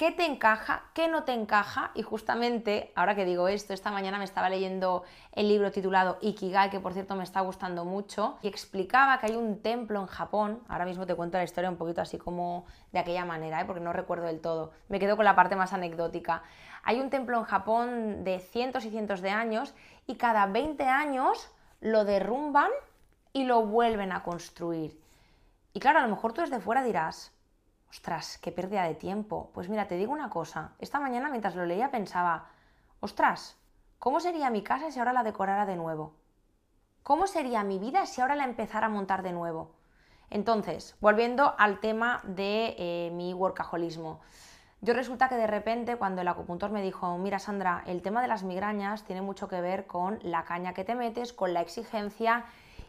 qué 0.00 0.12
te 0.12 0.24
encaja, 0.24 0.84
qué 0.94 1.08
no 1.08 1.24
te 1.24 1.34
encaja. 1.34 1.90
Y 1.94 2.00
justamente, 2.00 2.90
ahora 2.94 3.14
que 3.14 3.26
digo 3.26 3.48
esto, 3.48 3.74
esta 3.74 3.90
mañana 3.90 4.16
me 4.16 4.24
estaba 4.24 4.48
leyendo 4.48 5.04
el 5.32 5.46
libro 5.46 5.70
titulado 5.70 6.16
Ikigai, 6.22 6.70
que 6.70 6.80
por 6.80 6.94
cierto 6.94 7.16
me 7.16 7.22
está 7.22 7.42
gustando 7.42 7.84
mucho, 7.84 8.38
y 8.40 8.48
explicaba 8.48 9.18
que 9.18 9.26
hay 9.26 9.36
un 9.36 9.60
templo 9.60 10.00
en 10.00 10.06
Japón, 10.06 10.62
ahora 10.68 10.86
mismo 10.86 11.04
te 11.04 11.14
cuento 11.14 11.36
la 11.36 11.44
historia 11.44 11.68
un 11.68 11.76
poquito 11.76 12.00
así 12.00 12.16
como 12.16 12.64
de 12.92 12.98
aquella 12.98 13.26
manera, 13.26 13.60
¿eh? 13.60 13.66
porque 13.66 13.82
no 13.82 13.92
recuerdo 13.92 14.24
del 14.24 14.40
todo, 14.40 14.72
me 14.88 14.98
quedo 14.98 15.16
con 15.16 15.26
la 15.26 15.36
parte 15.36 15.54
más 15.54 15.74
anecdótica. 15.74 16.44
Hay 16.82 16.98
un 16.98 17.10
templo 17.10 17.36
en 17.36 17.44
Japón 17.44 18.24
de 18.24 18.38
cientos 18.38 18.86
y 18.86 18.90
cientos 18.90 19.20
de 19.20 19.28
años 19.28 19.74
y 20.06 20.14
cada 20.14 20.46
20 20.46 20.82
años 20.82 21.50
lo 21.82 22.06
derrumban 22.06 22.70
y 23.34 23.44
lo 23.44 23.66
vuelven 23.66 24.12
a 24.12 24.22
construir. 24.22 24.98
Y 25.74 25.80
claro, 25.80 25.98
a 25.98 26.02
lo 26.02 26.08
mejor 26.08 26.32
tú 26.32 26.40
desde 26.40 26.58
fuera 26.58 26.82
dirás, 26.82 27.34
Ostras, 27.90 28.38
qué 28.38 28.52
pérdida 28.52 28.84
de 28.84 28.94
tiempo. 28.94 29.50
Pues 29.52 29.68
mira, 29.68 29.88
te 29.88 29.96
digo 29.96 30.12
una 30.12 30.30
cosa. 30.30 30.72
Esta 30.78 31.00
mañana 31.00 31.28
mientras 31.28 31.56
lo 31.56 31.66
leía 31.66 31.90
pensaba, 31.90 32.46
ostras, 33.00 33.56
¿cómo 33.98 34.20
sería 34.20 34.48
mi 34.48 34.62
casa 34.62 34.90
si 34.90 35.00
ahora 35.00 35.12
la 35.12 35.24
decorara 35.24 35.66
de 35.66 35.76
nuevo? 35.76 36.14
¿Cómo 37.02 37.26
sería 37.26 37.64
mi 37.64 37.78
vida 37.78 38.06
si 38.06 38.20
ahora 38.20 38.36
la 38.36 38.44
empezara 38.44 38.86
a 38.86 38.90
montar 38.90 39.22
de 39.22 39.32
nuevo? 39.32 39.72
Entonces, 40.30 40.96
volviendo 41.00 41.54
al 41.58 41.80
tema 41.80 42.20
de 42.22 42.76
eh, 42.78 43.10
mi 43.12 43.34
workaholismo. 43.34 44.20
Yo 44.80 44.94
resulta 44.94 45.28
que 45.28 45.34
de 45.34 45.48
repente 45.48 45.96
cuando 45.96 46.22
el 46.22 46.28
acupuntor 46.28 46.70
me 46.70 46.82
dijo, 46.82 47.18
mira 47.18 47.40
Sandra, 47.40 47.82
el 47.86 48.02
tema 48.02 48.22
de 48.22 48.28
las 48.28 48.44
migrañas 48.44 49.02
tiene 49.02 49.20
mucho 49.20 49.48
que 49.48 49.60
ver 49.60 49.86
con 49.86 50.20
la 50.22 50.44
caña 50.44 50.72
que 50.72 50.84
te 50.84 50.94
metes, 50.94 51.32
con 51.32 51.52
la 51.52 51.60
exigencia 51.60 52.44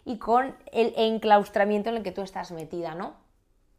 y 0.06 0.20
con 0.20 0.56
el 0.72 0.94
enclaustramiento 0.96 1.90
en 1.90 1.98
el 1.98 2.04
que 2.04 2.12
tú 2.12 2.22
estás 2.22 2.52
metida, 2.52 2.94
¿no? 2.94 3.16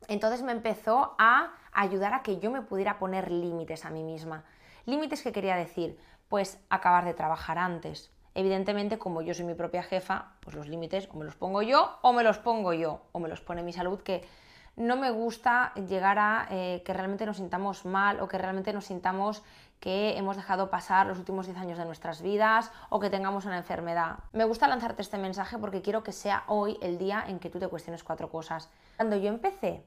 Entonces 0.09 0.42
me 0.42 0.52
empezó 0.52 1.14
a 1.18 1.52
ayudar 1.73 2.14
a 2.14 2.23
que 2.23 2.38
yo 2.38 2.50
me 2.50 2.62
pudiera 2.62 2.99
poner 2.99 3.30
límites 3.30 3.85
a 3.85 3.90
mí 3.90 4.02
misma. 4.02 4.44
Límites 4.85 5.23
que 5.23 5.32
quería 5.32 5.56
decir, 5.56 5.99
pues 6.28 6.59
acabar 6.68 7.04
de 7.04 7.14
trabajar 7.14 7.59
antes. 7.59 8.11
Evidentemente, 8.35 8.99
como 8.99 9.23
yo 9.23 9.35
soy 9.35 9.44
mi 9.44 9.54
propia 9.54 9.82
jefa, 9.82 10.32
pues 10.40 10.56
los 10.56 10.68
límites 10.68 11.09
o 11.12 11.16
me 11.18 11.25
los 11.25 11.37
pongo 11.37 11.62
yo 11.62 11.99
o 12.02 12.12
me 12.12 12.23
los 12.23 12.38
pongo 12.38 12.73
yo 12.73 13.02
o 13.12 13.18
me 13.18 13.28
los 13.28 13.40
pone 13.40 13.62
mi 13.62 13.73
salud, 13.73 14.00
que 14.00 14.26
no 14.75 14.97
me 14.97 15.11
gusta 15.11 15.75
llegar 15.75 16.18
a 16.18 16.47
eh, 16.50 16.82
que 16.85 16.94
realmente 16.94 17.26
nos 17.26 17.37
sintamos 17.37 17.85
mal 17.85 18.21
o 18.21 18.28
que 18.28 18.38
realmente 18.38 18.73
nos 18.73 18.87
sintamos 18.87 19.42
que 19.80 20.16
hemos 20.16 20.37
dejado 20.37 20.71
pasar 20.71 21.06
los 21.06 21.18
últimos 21.18 21.47
10 21.47 21.59
años 21.59 21.76
de 21.76 21.85
nuestras 21.85 22.23
vidas 22.23 22.71
o 22.88 23.00
que 23.00 23.11
tengamos 23.11 23.44
una 23.44 23.59
enfermedad. 23.59 24.21
Me 24.32 24.44
gusta 24.44 24.68
lanzarte 24.68 25.02
este 25.02 25.18
mensaje 25.18 25.59
porque 25.59 25.82
quiero 25.82 26.02
que 26.02 26.12
sea 26.12 26.44
hoy 26.47 26.78
el 26.80 26.99
día 26.99 27.25
en 27.26 27.38
que 27.38 27.50
tú 27.50 27.59
te 27.59 27.68
cuestiones 27.68 28.04
cuatro 28.04 28.30
cosas. 28.30 28.71
Cuando 28.97 29.16
yo 29.16 29.28
empecé 29.28 29.85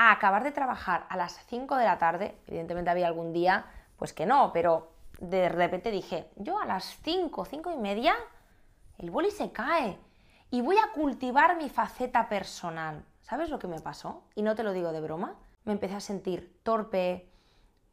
a 0.00 0.12
acabar 0.12 0.44
de 0.44 0.50
trabajar 0.50 1.04
a 1.10 1.16
las 1.18 1.44
5 1.46 1.76
de 1.76 1.84
la 1.84 1.98
tarde, 1.98 2.34
evidentemente 2.46 2.90
había 2.90 3.06
algún 3.06 3.34
día 3.34 3.66
pues 3.98 4.14
que 4.14 4.24
no, 4.24 4.50
pero 4.50 4.92
de 5.20 5.50
repente 5.50 5.90
dije, 5.90 6.30
yo 6.36 6.58
a 6.58 6.64
las 6.64 6.98
5, 7.02 7.44
5 7.44 7.70
y 7.70 7.76
media, 7.76 8.14
el 8.96 9.10
boli 9.10 9.30
se 9.30 9.52
cae 9.52 9.98
y 10.50 10.62
voy 10.62 10.78
a 10.78 10.92
cultivar 10.94 11.58
mi 11.58 11.68
faceta 11.68 12.30
personal. 12.30 13.04
¿Sabes 13.20 13.50
lo 13.50 13.58
que 13.58 13.66
me 13.66 13.78
pasó? 13.78 14.24
Y 14.34 14.40
no 14.40 14.54
te 14.54 14.62
lo 14.62 14.72
digo 14.72 14.90
de 14.90 15.02
broma. 15.02 15.34
Me 15.64 15.72
empecé 15.72 15.96
a 15.96 16.00
sentir 16.00 16.58
torpe, 16.62 17.30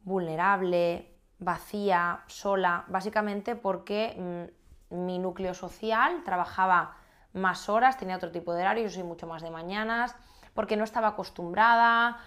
vulnerable, 0.00 1.14
vacía, 1.38 2.24
sola, 2.26 2.86
básicamente 2.88 3.54
porque 3.54 4.48
mm, 4.90 5.04
mi 5.04 5.18
núcleo 5.18 5.52
social 5.52 6.22
trabajaba 6.24 6.96
más 7.34 7.68
horas, 7.68 7.98
tenía 7.98 8.16
otro 8.16 8.32
tipo 8.32 8.54
de 8.54 8.62
horario, 8.62 8.84
yo 8.84 8.90
soy 8.90 9.02
mucho 9.02 9.26
más 9.26 9.42
de 9.42 9.50
mañanas, 9.50 10.16
porque 10.58 10.76
no 10.76 10.82
estaba 10.82 11.06
acostumbrada, 11.06 12.18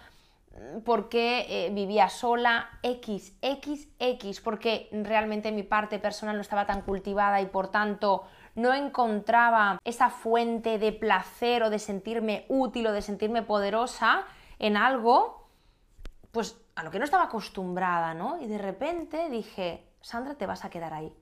porque 0.86 1.44
eh, 1.50 1.70
vivía 1.70 2.08
sola, 2.08 2.66
X, 2.82 3.36
X, 3.42 3.90
X, 3.98 4.40
porque 4.40 4.88
realmente 4.90 5.52
mi 5.52 5.64
parte 5.64 5.98
personal 5.98 6.36
no 6.36 6.40
estaba 6.40 6.64
tan 6.64 6.80
cultivada 6.80 7.42
y 7.42 7.44
por 7.44 7.68
tanto 7.68 8.24
no 8.54 8.72
encontraba 8.72 9.78
esa 9.84 10.08
fuente 10.08 10.78
de 10.78 10.92
placer 10.92 11.62
o 11.62 11.68
de 11.68 11.78
sentirme 11.78 12.46
útil 12.48 12.86
o 12.86 12.92
de 12.92 13.02
sentirme 13.02 13.42
poderosa 13.42 14.24
en 14.58 14.78
algo, 14.78 15.50
pues 16.30 16.58
a 16.74 16.84
lo 16.84 16.90
que 16.90 17.00
no 17.00 17.04
estaba 17.04 17.24
acostumbrada, 17.24 18.14
¿no? 18.14 18.40
Y 18.40 18.46
de 18.46 18.56
repente 18.56 19.28
dije, 19.28 19.92
Sandra, 20.00 20.36
te 20.36 20.46
vas 20.46 20.64
a 20.64 20.70
quedar 20.70 20.94
ahí. 20.94 21.14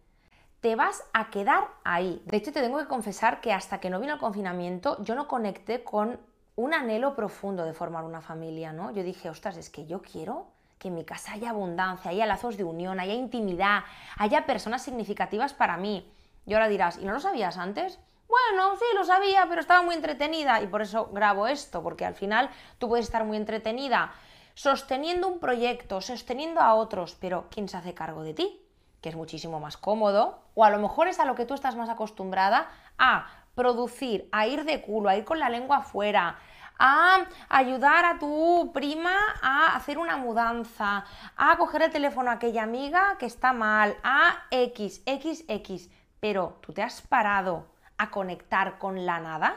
Te 0.60 0.76
vas 0.76 1.02
a 1.12 1.28
quedar 1.30 1.70
ahí. 1.82 2.22
De 2.26 2.36
hecho, 2.36 2.52
te 2.52 2.60
tengo 2.60 2.78
que 2.78 2.86
confesar 2.86 3.40
que 3.40 3.52
hasta 3.52 3.80
que 3.80 3.90
no 3.90 3.98
vino 3.98 4.12
el 4.12 4.20
confinamiento, 4.20 5.02
yo 5.02 5.16
no 5.16 5.26
conecté 5.26 5.82
con 5.82 6.29
un 6.60 6.74
anhelo 6.74 7.14
profundo 7.14 7.64
de 7.64 7.72
formar 7.72 8.04
una 8.04 8.20
familia, 8.20 8.72
¿no? 8.72 8.92
Yo 8.92 9.02
dije, 9.02 9.30
ostras, 9.30 9.56
es 9.56 9.70
que 9.70 9.86
yo 9.86 10.02
quiero 10.02 10.48
que 10.78 10.88
en 10.88 10.94
mi 10.94 11.04
casa 11.04 11.32
haya 11.32 11.50
abundancia, 11.50 12.10
haya 12.10 12.26
lazos 12.26 12.56
de 12.56 12.64
unión, 12.64 13.00
haya 13.00 13.14
intimidad, 13.14 13.84
haya 14.16 14.44
personas 14.44 14.82
significativas 14.82 15.54
para 15.54 15.76
mí. 15.78 16.06
Y 16.44 16.52
ahora 16.52 16.68
dirás, 16.68 16.98
¿y 16.98 17.04
no 17.06 17.12
lo 17.12 17.20
sabías 17.20 17.56
antes? 17.56 17.98
Bueno, 18.28 18.76
sí, 18.76 18.84
lo 18.94 19.04
sabía, 19.04 19.46
pero 19.48 19.60
estaba 19.60 19.82
muy 19.82 19.94
entretenida 19.94 20.60
y 20.60 20.66
por 20.66 20.82
eso 20.82 21.08
grabo 21.12 21.46
esto, 21.46 21.82
porque 21.82 22.04
al 22.04 22.14
final 22.14 22.50
tú 22.78 22.88
puedes 22.88 23.06
estar 23.06 23.24
muy 23.24 23.36
entretenida 23.36 24.12
sosteniendo 24.54 25.28
un 25.28 25.38
proyecto, 25.38 26.02
sosteniendo 26.02 26.60
a 26.60 26.74
otros, 26.74 27.16
pero 27.18 27.46
¿quién 27.50 27.68
se 27.68 27.78
hace 27.78 27.94
cargo 27.94 28.22
de 28.22 28.34
ti? 28.34 28.60
Que 29.00 29.08
es 29.08 29.16
muchísimo 29.16 29.60
más 29.60 29.76
cómodo, 29.76 30.40
o 30.54 30.64
a 30.64 30.70
lo 30.70 30.78
mejor 30.78 31.08
es 31.08 31.20
a 31.20 31.24
lo 31.24 31.34
que 31.34 31.46
tú 31.46 31.54
estás 31.54 31.76
más 31.76 31.88
acostumbrada 31.88 32.68
a 32.98 33.26
producir, 33.54 34.28
a 34.32 34.46
ir 34.46 34.64
de 34.64 34.80
culo, 34.82 35.08
a 35.08 35.16
ir 35.16 35.24
con 35.24 35.38
la 35.38 35.48
lengua 35.48 35.78
afuera, 35.78 36.38
a 36.78 37.26
ayudar 37.50 38.06
a 38.06 38.18
tu 38.18 38.70
prima 38.72 39.12
a 39.42 39.76
hacer 39.76 39.98
una 39.98 40.16
mudanza, 40.16 41.04
a 41.36 41.56
coger 41.58 41.82
el 41.82 41.90
teléfono 41.90 42.30
a 42.30 42.34
aquella 42.34 42.62
amiga 42.62 43.16
que 43.18 43.26
está 43.26 43.52
mal, 43.52 43.96
a 44.02 44.44
X, 44.50 45.02
X, 45.04 45.44
X. 45.46 45.90
Pero 46.20 46.58
tú 46.62 46.72
te 46.72 46.82
has 46.82 47.02
parado 47.02 47.66
a 47.98 48.10
conectar 48.10 48.78
con 48.78 49.04
la 49.04 49.20
nada, 49.20 49.56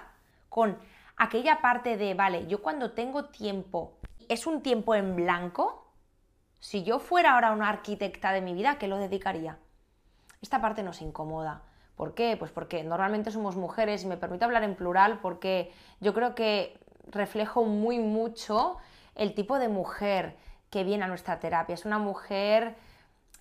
con 0.49 0.77
aquella 1.15 1.61
parte 1.61 1.95
de, 1.95 2.13
vale, 2.13 2.45
yo 2.47 2.61
cuando 2.61 2.91
tengo 2.91 3.25
tiempo, 3.25 3.93
¿es 4.27 4.45
un 4.45 4.61
tiempo 4.61 4.93
en 4.93 5.15
blanco? 5.15 5.82
Si 6.63 6.81
yo 6.85 6.99
fuera 6.99 7.33
ahora 7.33 7.51
una 7.51 7.67
arquitecta 7.67 8.31
de 8.31 8.39
mi 8.39 8.53
vida, 8.53 8.77
¿qué 8.77 8.87
lo 8.87 8.97
dedicaría? 8.97 9.57
Esta 10.41 10.61
parte 10.61 10.81
nos 10.81 11.01
incomoda. 11.01 11.61
¿Por 11.97 12.13
qué? 12.13 12.37
Pues 12.37 12.51
porque 12.51 12.85
normalmente 12.85 13.31
somos 13.31 13.57
mujeres 13.57 14.05
y 14.05 14.07
me 14.07 14.15
permito 14.15 14.45
hablar 14.45 14.63
en 14.63 14.75
plural 14.75 15.19
porque 15.21 15.73
yo 15.99 16.13
creo 16.13 16.35
que 16.35 16.79
reflejo 17.11 17.65
muy 17.65 17.99
mucho 17.99 18.77
el 19.15 19.35
tipo 19.35 19.59
de 19.59 19.67
mujer 19.67 20.37
que 20.69 20.85
viene 20.85 21.03
a 21.03 21.09
nuestra 21.09 21.41
terapia. 21.41 21.73
Es 21.73 21.83
una 21.83 21.99
mujer 21.99 22.77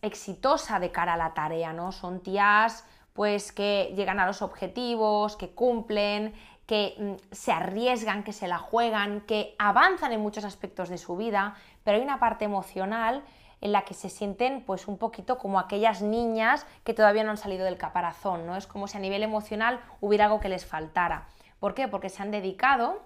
exitosa 0.03 0.81
de 0.81 0.91
cara 0.91 1.15
a 1.15 1.17
la 1.17 1.33
tarea, 1.33 1.73
¿no? 1.73 1.93
Son 1.93 2.25
tías 2.25 2.85
pues 3.13 3.53
que 3.53 3.93
llegan 3.95 4.19
a 4.19 4.27
los 4.27 4.43
objetivos, 4.43 5.37
que 5.37 5.51
cumplen, 5.51 6.35
que 6.67 6.95
mm, 6.99 7.35
se 7.35 7.53
arriesgan, 7.53 8.25
que 8.25 8.33
se 8.33 8.49
la 8.49 8.59
juegan, 8.59 9.21
que 9.23 9.55
avanzan 9.59 10.13
en 10.13 10.21
muchos 10.21 10.45
aspectos 10.45 10.89
de 10.89 10.99
su 10.99 11.17
vida, 11.17 11.55
pero 11.85 11.97
hay 11.99 12.03
una 12.03 12.19
parte 12.19 12.45
emocional 12.45 13.23
en 13.61 13.73
la 13.73 13.83
que 13.83 13.95
se 13.95 14.11
sienten 14.11 14.65
pues 14.65 14.89
un 14.89 14.99
poquito 14.99 15.39
como 15.39 15.59
aquellas 15.59 16.03
niñas 16.03 16.67
que 16.85 16.95
todavía 16.95 17.25
no 17.25 17.31
han 17.31 17.37
salido 17.37 17.65
del 17.65 17.79
caparazón, 17.79 18.47
¿no? 18.47 18.57
Es 18.57 18.67
como 18.67 18.89
si 18.89 18.97
a 18.97 19.01
nivel 19.01 19.23
emocional 19.23 19.81
hubiera 20.01 20.27
algo 20.27 20.41
que 20.41 20.49
les 20.49 20.67
faltara. 20.67 21.29
¿Por 21.61 21.75
qué? 21.75 21.87
Porque 21.87 22.09
se 22.09 22.23
han 22.23 22.33
dedicado 22.33 23.01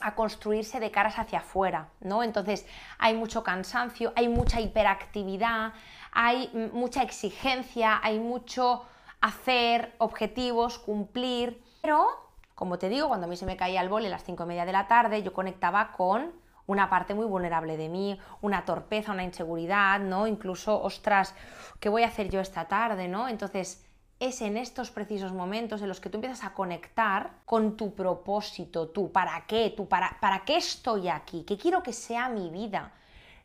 a 0.00 0.14
construirse 0.14 0.80
de 0.80 0.90
caras 0.90 1.18
hacia 1.18 1.40
afuera, 1.40 1.88
¿no? 2.00 2.22
Entonces 2.22 2.66
hay 2.98 3.14
mucho 3.14 3.42
cansancio, 3.42 4.14
hay 4.16 4.28
mucha 4.28 4.60
hiperactividad, 4.60 5.74
hay 6.12 6.50
mucha 6.72 7.02
exigencia, 7.02 8.00
hay 8.02 8.18
mucho 8.18 8.86
hacer, 9.20 9.94
objetivos, 9.98 10.78
cumplir, 10.78 11.62
pero 11.82 12.08
como 12.54 12.78
te 12.78 12.88
digo, 12.88 13.08
cuando 13.08 13.26
a 13.26 13.28
mí 13.28 13.36
se 13.36 13.46
me 13.46 13.56
caía 13.56 13.80
el 13.80 13.88
bol 13.88 14.04
a 14.04 14.08
las 14.08 14.24
cinco 14.24 14.44
y 14.44 14.46
media 14.46 14.64
de 14.64 14.72
la 14.72 14.86
tarde, 14.86 15.22
yo 15.22 15.32
conectaba 15.32 15.92
con 15.92 16.32
una 16.70 16.88
parte 16.88 17.14
muy 17.14 17.26
vulnerable 17.26 17.76
de 17.76 17.88
mí, 17.88 18.16
una 18.42 18.64
torpeza, 18.64 19.10
una 19.10 19.24
inseguridad, 19.24 19.98
¿no? 19.98 20.28
Incluso, 20.28 20.80
ostras, 20.80 21.34
¿qué 21.80 21.88
voy 21.88 22.04
a 22.04 22.06
hacer 22.06 22.30
yo 22.30 22.38
esta 22.38 22.68
tarde, 22.68 23.08
¿no? 23.08 23.28
Entonces, 23.28 23.84
es 24.20 24.40
en 24.40 24.56
estos 24.56 24.92
precisos 24.92 25.32
momentos 25.32 25.82
en 25.82 25.88
los 25.88 25.98
que 26.00 26.10
tú 26.10 26.18
empiezas 26.18 26.44
a 26.44 26.54
conectar 26.54 27.32
con 27.44 27.76
tu 27.76 27.92
propósito, 27.92 28.88
tú, 28.88 29.10
¿para 29.10 29.46
qué? 29.48 29.74
Tú, 29.76 29.88
¿para, 29.88 30.16
¿para 30.20 30.44
qué 30.44 30.58
estoy 30.58 31.08
aquí? 31.08 31.42
¿Qué 31.42 31.58
quiero 31.58 31.82
que 31.82 31.92
sea 31.92 32.28
mi 32.28 32.50
vida? 32.50 32.92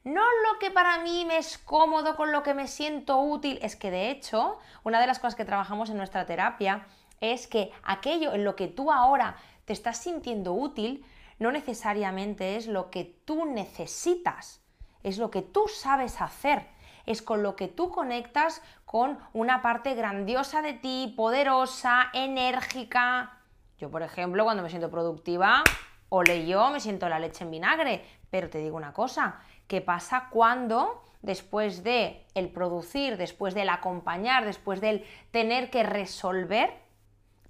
No 0.03 0.21
lo 0.21 0.59
que 0.59 0.69
para 0.69 0.99
mí 0.99 1.25
me 1.25 1.37
es 1.37 1.57
cómodo, 1.57 2.15
con 2.15 2.31
lo 2.31 2.43
que 2.43 2.53
me 2.53 2.67
siento 2.67 3.19
útil. 3.21 3.57
Es 3.63 3.75
que 3.75 3.89
de 3.89 4.11
hecho, 4.11 4.59
una 4.83 5.01
de 5.01 5.07
las 5.07 5.17
cosas 5.17 5.33
que 5.33 5.45
trabajamos 5.45 5.89
en 5.89 5.97
nuestra 5.97 6.27
terapia 6.27 6.85
es 7.21 7.47
que 7.47 7.71
aquello 7.81 8.33
en 8.33 8.43
lo 8.43 8.55
que 8.55 8.67
tú 8.67 8.91
ahora 8.91 9.35
te 9.65 9.73
estás 9.73 9.97
sintiendo 9.97 10.53
útil 10.53 11.03
no 11.39 11.51
necesariamente 11.51 12.55
es 12.55 12.67
lo 12.67 12.89
que 12.89 13.03
tú 13.25 13.45
necesitas, 13.45 14.61
es 15.03 15.17
lo 15.17 15.31
que 15.31 15.41
tú 15.41 15.67
sabes 15.67 16.21
hacer 16.21 16.75
es 17.05 17.21
con 17.21 17.43
lo 17.43 17.55
que 17.55 17.67
tú 17.67 17.91
conectas 17.91 18.61
con 18.85 19.19
una 19.33 19.61
parte 19.61 19.93
grandiosa 19.93 20.61
de 20.61 20.73
ti, 20.73 21.13
poderosa, 21.15 22.09
enérgica. 22.13 23.39
Yo, 23.77 23.91
por 23.91 24.01
ejemplo, 24.03 24.43
cuando 24.43 24.63
me 24.63 24.69
siento 24.69 24.89
productiva, 24.89 25.63
ole 26.09 26.45
yo, 26.45 26.69
me 26.69 26.79
siento 26.79 27.09
la 27.09 27.19
leche 27.19 27.43
en 27.43 27.51
vinagre. 27.51 28.05
Pero 28.29 28.49
te 28.49 28.59
digo 28.59 28.77
una 28.77 28.93
cosa, 28.93 29.39
¿qué 29.67 29.81
pasa 29.81 30.29
cuando 30.29 31.03
después 31.21 31.83
de 31.83 32.25
el 32.35 32.49
producir, 32.49 33.17
después 33.17 33.53
del 33.53 33.69
acompañar, 33.69 34.45
después 34.45 34.81
del 34.81 35.05
tener 35.31 35.69
que 35.69 35.83
resolver, 35.83 36.73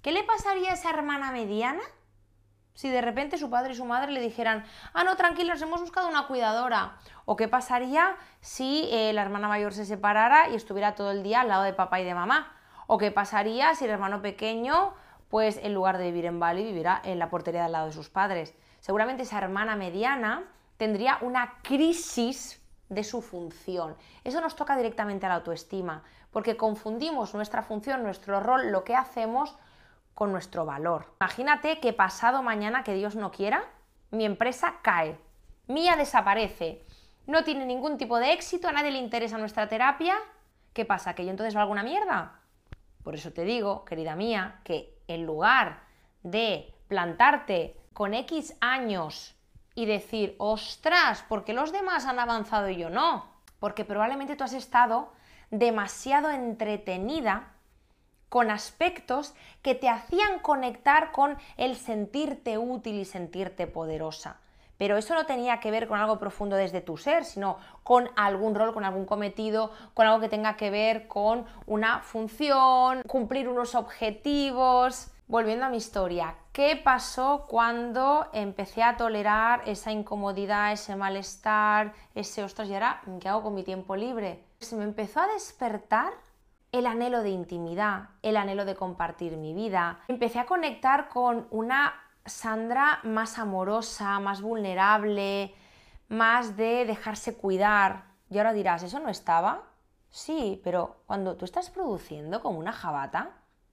¿qué 0.02 0.12
le 0.12 0.24
pasaría 0.24 0.70
a 0.70 0.74
esa 0.74 0.90
hermana 0.90 1.30
mediana 1.30 1.82
si 2.76 2.90
de 2.90 3.00
repente 3.00 3.38
su 3.38 3.50
padre 3.50 3.72
y 3.72 3.76
su 3.76 3.84
madre 3.84 4.12
le 4.12 4.20
dijeran, 4.20 4.64
ah, 4.92 5.02
no, 5.02 5.16
tranquilos, 5.16 5.60
hemos 5.62 5.80
buscado 5.80 6.08
una 6.08 6.28
cuidadora. 6.28 6.98
¿O 7.24 7.34
qué 7.34 7.48
pasaría 7.48 8.14
si 8.40 8.88
eh, 8.92 9.12
la 9.14 9.22
hermana 9.22 9.48
mayor 9.48 9.72
se 9.72 9.86
separara 9.86 10.50
y 10.50 10.54
estuviera 10.54 10.94
todo 10.94 11.10
el 11.10 11.22
día 11.22 11.40
al 11.40 11.48
lado 11.48 11.64
de 11.64 11.72
papá 11.72 12.00
y 12.00 12.04
de 12.04 12.14
mamá? 12.14 12.52
¿O 12.86 12.98
qué 12.98 13.10
pasaría 13.10 13.74
si 13.74 13.86
el 13.86 13.90
hermano 13.90 14.20
pequeño, 14.20 14.92
pues 15.30 15.56
en 15.56 15.74
lugar 15.74 15.96
de 15.96 16.04
vivir 16.04 16.26
en 16.26 16.38
Bali, 16.38 16.62
viviera 16.62 17.00
en 17.02 17.18
la 17.18 17.30
portería 17.30 17.64
al 17.64 17.72
lado 17.72 17.86
de 17.86 17.92
sus 17.92 18.10
padres? 18.10 18.54
Seguramente 18.80 19.22
esa 19.22 19.38
hermana 19.38 19.74
mediana 19.74 20.44
tendría 20.76 21.18
una 21.22 21.54
crisis 21.62 22.62
de 22.90 23.04
su 23.04 23.22
función. 23.22 23.96
Eso 24.22 24.42
nos 24.42 24.54
toca 24.54 24.76
directamente 24.76 25.24
a 25.24 25.30
la 25.30 25.36
autoestima, 25.36 26.04
porque 26.30 26.58
confundimos 26.58 27.34
nuestra 27.34 27.62
función, 27.62 28.02
nuestro 28.02 28.38
rol, 28.40 28.70
lo 28.70 28.84
que 28.84 28.94
hacemos 28.94 29.56
con 30.16 30.32
nuestro 30.32 30.64
valor. 30.64 31.12
Imagínate 31.20 31.78
que 31.78 31.92
pasado 31.92 32.42
mañana, 32.42 32.82
que 32.82 32.94
Dios 32.94 33.16
no 33.16 33.30
quiera, 33.30 33.62
mi 34.10 34.24
empresa 34.24 34.76
cae, 34.80 35.18
mía 35.66 35.94
desaparece, 35.94 36.86
no 37.26 37.44
tiene 37.44 37.66
ningún 37.66 37.98
tipo 37.98 38.18
de 38.18 38.32
éxito, 38.32 38.66
a 38.66 38.72
nadie 38.72 38.92
le 38.92 38.98
interesa 38.98 39.36
nuestra 39.36 39.68
terapia, 39.68 40.16
¿qué 40.72 40.86
pasa? 40.86 41.14
¿Que 41.14 41.26
yo 41.26 41.30
entonces 41.30 41.54
valgo 41.54 41.70
una 41.70 41.82
mierda? 41.82 42.40
Por 43.04 43.14
eso 43.14 43.30
te 43.34 43.44
digo, 43.44 43.84
querida 43.84 44.16
mía, 44.16 44.60
que 44.64 44.98
en 45.06 45.26
lugar 45.26 45.82
de 46.22 46.74
plantarte 46.88 47.76
con 47.92 48.14
X 48.14 48.56
años 48.62 49.34
y 49.74 49.84
decir, 49.84 50.34
ostras, 50.38 51.24
¿por 51.28 51.44
qué 51.44 51.52
los 51.52 51.72
demás 51.72 52.06
han 52.06 52.18
avanzado 52.18 52.70
y 52.70 52.78
yo 52.78 52.88
no? 52.88 53.26
Porque 53.60 53.84
probablemente 53.84 54.34
tú 54.34 54.44
has 54.44 54.54
estado 54.54 55.12
demasiado 55.50 56.30
entretenida 56.30 57.52
con 58.28 58.50
aspectos 58.50 59.34
que 59.62 59.74
te 59.74 59.88
hacían 59.88 60.40
conectar 60.40 61.12
con 61.12 61.36
el 61.56 61.76
sentirte 61.76 62.58
útil 62.58 62.96
y 62.96 63.04
sentirte 63.04 63.66
poderosa. 63.66 64.38
Pero 64.78 64.98
eso 64.98 65.14
no 65.14 65.24
tenía 65.24 65.60
que 65.60 65.70
ver 65.70 65.88
con 65.88 65.98
algo 65.98 66.18
profundo 66.18 66.56
desde 66.56 66.80
tu 66.80 66.96
ser, 66.96 67.24
sino 67.24 67.58
con 67.82 68.10
algún 68.16 68.54
rol, 68.54 68.74
con 68.74 68.84
algún 68.84 69.06
cometido, 69.06 69.70
con 69.94 70.06
algo 70.06 70.20
que 70.20 70.28
tenga 70.28 70.56
que 70.56 70.70
ver 70.70 71.08
con 71.08 71.46
una 71.66 72.00
función, 72.00 73.02
cumplir 73.06 73.48
unos 73.48 73.74
objetivos. 73.74 75.10
Volviendo 75.28 75.66
a 75.66 75.70
mi 75.70 75.78
historia, 75.78 76.36
¿qué 76.52 76.76
pasó 76.76 77.46
cuando 77.48 78.28
empecé 78.32 78.84
a 78.84 78.96
tolerar 78.96 79.62
esa 79.66 79.90
incomodidad, 79.90 80.70
ese 80.70 80.94
malestar, 80.94 81.94
ese 82.14 82.44
ostras, 82.44 82.68
y 82.68 82.74
ahora, 82.74 83.00
¿qué 83.20 83.28
hago 83.28 83.42
con 83.42 83.54
mi 83.54 83.64
tiempo 83.64 83.96
libre? 83.96 84.44
Se 84.60 84.76
me 84.76 84.84
empezó 84.84 85.18
a 85.18 85.26
despertar 85.26 86.12
el 86.78 86.86
anhelo 86.86 87.22
de 87.22 87.30
intimidad, 87.30 88.10
el 88.22 88.36
anhelo 88.36 88.64
de 88.64 88.74
compartir 88.74 89.36
mi 89.36 89.54
vida. 89.54 90.00
Empecé 90.08 90.38
a 90.38 90.46
conectar 90.46 91.08
con 91.08 91.46
una 91.50 91.94
Sandra 92.24 92.98
más 93.04 93.38
amorosa, 93.38 94.18
más 94.18 94.42
vulnerable, 94.42 95.54
más 96.08 96.56
de 96.56 96.84
dejarse 96.84 97.36
cuidar. 97.36 98.04
Y 98.28 98.38
ahora 98.38 98.52
dirás, 98.52 98.82
¿eso 98.82 98.98
no 98.98 99.08
estaba? 99.08 99.62
Sí, 100.10 100.60
pero 100.64 101.02
cuando 101.06 101.36
tú 101.36 101.44
estás 101.44 101.70
produciendo 101.70 102.42
como 102.42 102.58
una 102.58 102.72
jabata, 102.72 103.30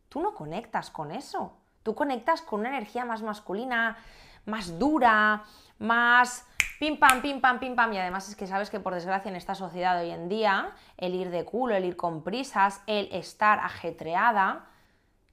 tú 0.10 0.22
no 0.22 0.36
conectas 0.36 0.92
con 0.92 1.12
eso. 1.12 1.58
Tú 1.82 1.96
conectas 1.96 2.42
con 2.42 2.60
una 2.60 2.70
energía 2.70 3.06
más 3.06 3.24
masculina, 3.24 3.98
más 4.46 4.78
dura, 4.78 5.44
más 5.80 6.46
pim 6.80 6.98
pam, 6.98 7.22
pim 7.22 7.42
pam, 7.42 7.60
pim 7.60 7.76
pam. 7.76 7.94
Y 7.94 7.98
además 7.98 8.28
es 8.30 8.36
que 8.36 8.48
sabes 8.48 8.70
que 8.70 8.80
por 8.80 8.94
desgracia 8.94 9.30
en 9.30 9.36
esta 9.36 9.56
sociedad 9.56 10.00
hoy 10.00 10.12
en 10.12 10.30
día, 10.30 10.76
el 10.98 11.16
ir 11.16 11.30
de 11.30 11.46
culo, 11.46 11.76
el 11.76 11.86
ir 11.86 11.96
con 11.96 12.24
prisas, 12.24 12.82
el 12.88 13.10
estar 13.12 13.60
ajetreada, 13.60 14.68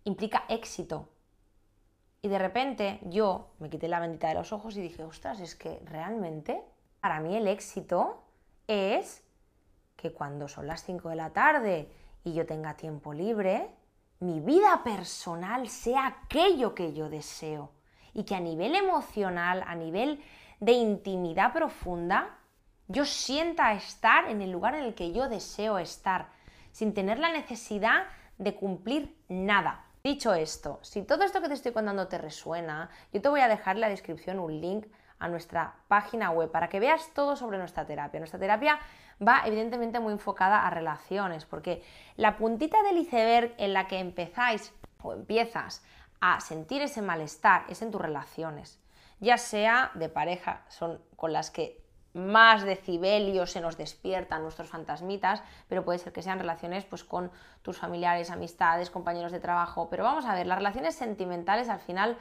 implica 0.04 0.44
éxito. 0.48 1.08
Y 2.22 2.28
de 2.28 2.38
repente 2.38 3.00
yo 3.04 3.50
me 3.58 3.70
quité 3.70 3.88
la 3.88 4.00
bendita 4.00 4.28
de 4.28 4.34
los 4.34 4.52
ojos 4.52 4.76
y 4.76 4.82
dije, 4.82 5.04
ostras, 5.04 5.40
es 5.40 5.54
que 5.54 5.80
realmente 5.84 6.62
para 7.00 7.20
mí 7.20 7.34
el 7.36 7.48
éxito 7.48 8.22
es 8.66 9.22
que 9.96 10.12
cuando 10.12 10.48
son 10.48 10.66
las 10.66 10.84
5 10.84 11.08
de 11.08 11.16
la 11.16 11.30
tarde 11.30 11.90
y 12.24 12.34
yo 12.34 12.46
tenga 12.46 12.76
tiempo 12.76 13.14
libre, 13.14 13.70
mi 14.20 14.40
vida 14.40 14.82
personal 14.84 15.68
sea 15.68 16.06
aquello 16.06 16.74
que 16.74 16.92
yo 16.92 17.08
deseo 17.08 17.72
y 18.12 18.24
que 18.24 18.34
a 18.34 18.40
nivel 18.40 18.74
emocional, 18.74 19.64
a 19.66 19.74
nivel 19.74 20.22
de 20.60 20.72
intimidad 20.72 21.52
profunda, 21.52 22.38
yo 22.88 23.04
sienta 23.04 23.72
estar 23.72 24.28
en 24.28 24.42
el 24.42 24.50
lugar 24.50 24.74
en 24.74 24.84
el 24.84 24.94
que 24.94 25.12
yo 25.12 25.28
deseo 25.28 25.78
estar, 25.78 26.28
sin 26.72 26.94
tener 26.94 27.18
la 27.18 27.32
necesidad 27.32 28.04
de 28.38 28.54
cumplir 28.54 29.16
nada. 29.28 29.84
Dicho 30.02 30.32
esto, 30.32 30.78
si 30.82 31.02
todo 31.02 31.24
esto 31.24 31.42
que 31.42 31.48
te 31.48 31.54
estoy 31.54 31.72
contando 31.72 32.08
te 32.08 32.18
resuena, 32.18 32.90
yo 33.12 33.20
te 33.20 33.28
voy 33.28 33.40
a 33.40 33.48
dejar 33.48 33.76
en 33.76 33.82
la 33.82 33.88
descripción 33.88 34.38
un 34.38 34.60
link 34.60 34.86
a 35.18 35.28
nuestra 35.28 35.74
página 35.88 36.30
web 36.30 36.50
para 36.50 36.68
que 36.68 36.80
veas 36.80 37.12
todo 37.14 37.36
sobre 37.36 37.58
nuestra 37.58 37.84
terapia. 37.84 38.18
Nuestra 38.18 38.40
terapia 38.40 38.80
va 39.26 39.42
evidentemente 39.44 40.00
muy 40.00 40.12
enfocada 40.12 40.66
a 40.66 40.70
relaciones, 40.70 41.44
porque 41.44 41.84
la 42.16 42.38
puntita 42.38 42.82
del 42.82 42.96
iceberg 42.96 43.54
en 43.58 43.74
la 43.74 43.86
que 43.86 43.98
empezáis 43.98 44.72
o 45.02 45.12
empiezas 45.12 45.84
a 46.20 46.40
sentir 46.40 46.82
ese 46.82 47.02
malestar 47.02 47.64
es 47.68 47.82
en 47.82 47.90
tus 47.90 48.00
relaciones, 48.00 48.80
ya 49.20 49.38
sea 49.38 49.92
de 49.94 50.08
pareja, 50.08 50.64
son 50.68 51.00
con 51.16 51.32
las 51.32 51.50
que 51.50 51.80
más 52.12 52.64
decibelios 52.64 53.52
se 53.52 53.60
nos 53.60 53.76
despiertan 53.76 54.42
nuestros 54.42 54.68
fantasmitas, 54.68 55.42
pero 55.68 55.84
puede 55.84 55.98
ser 55.98 56.12
que 56.12 56.22
sean 56.22 56.40
relaciones 56.40 56.84
pues, 56.84 57.04
con 57.04 57.30
tus 57.62 57.78
familiares, 57.78 58.30
amistades, 58.30 58.90
compañeros 58.90 59.30
de 59.30 59.38
trabajo. 59.38 59.88
Pero 59.90 60.04
vamos 60.04 60.24
a 60.24 60.34
ver, 60.34 60.46
las 60.46 60.58
relaciones 60.58 60.96
sentimentales 60.96 61.68
al 61.68 61.80
final 61.80 62.18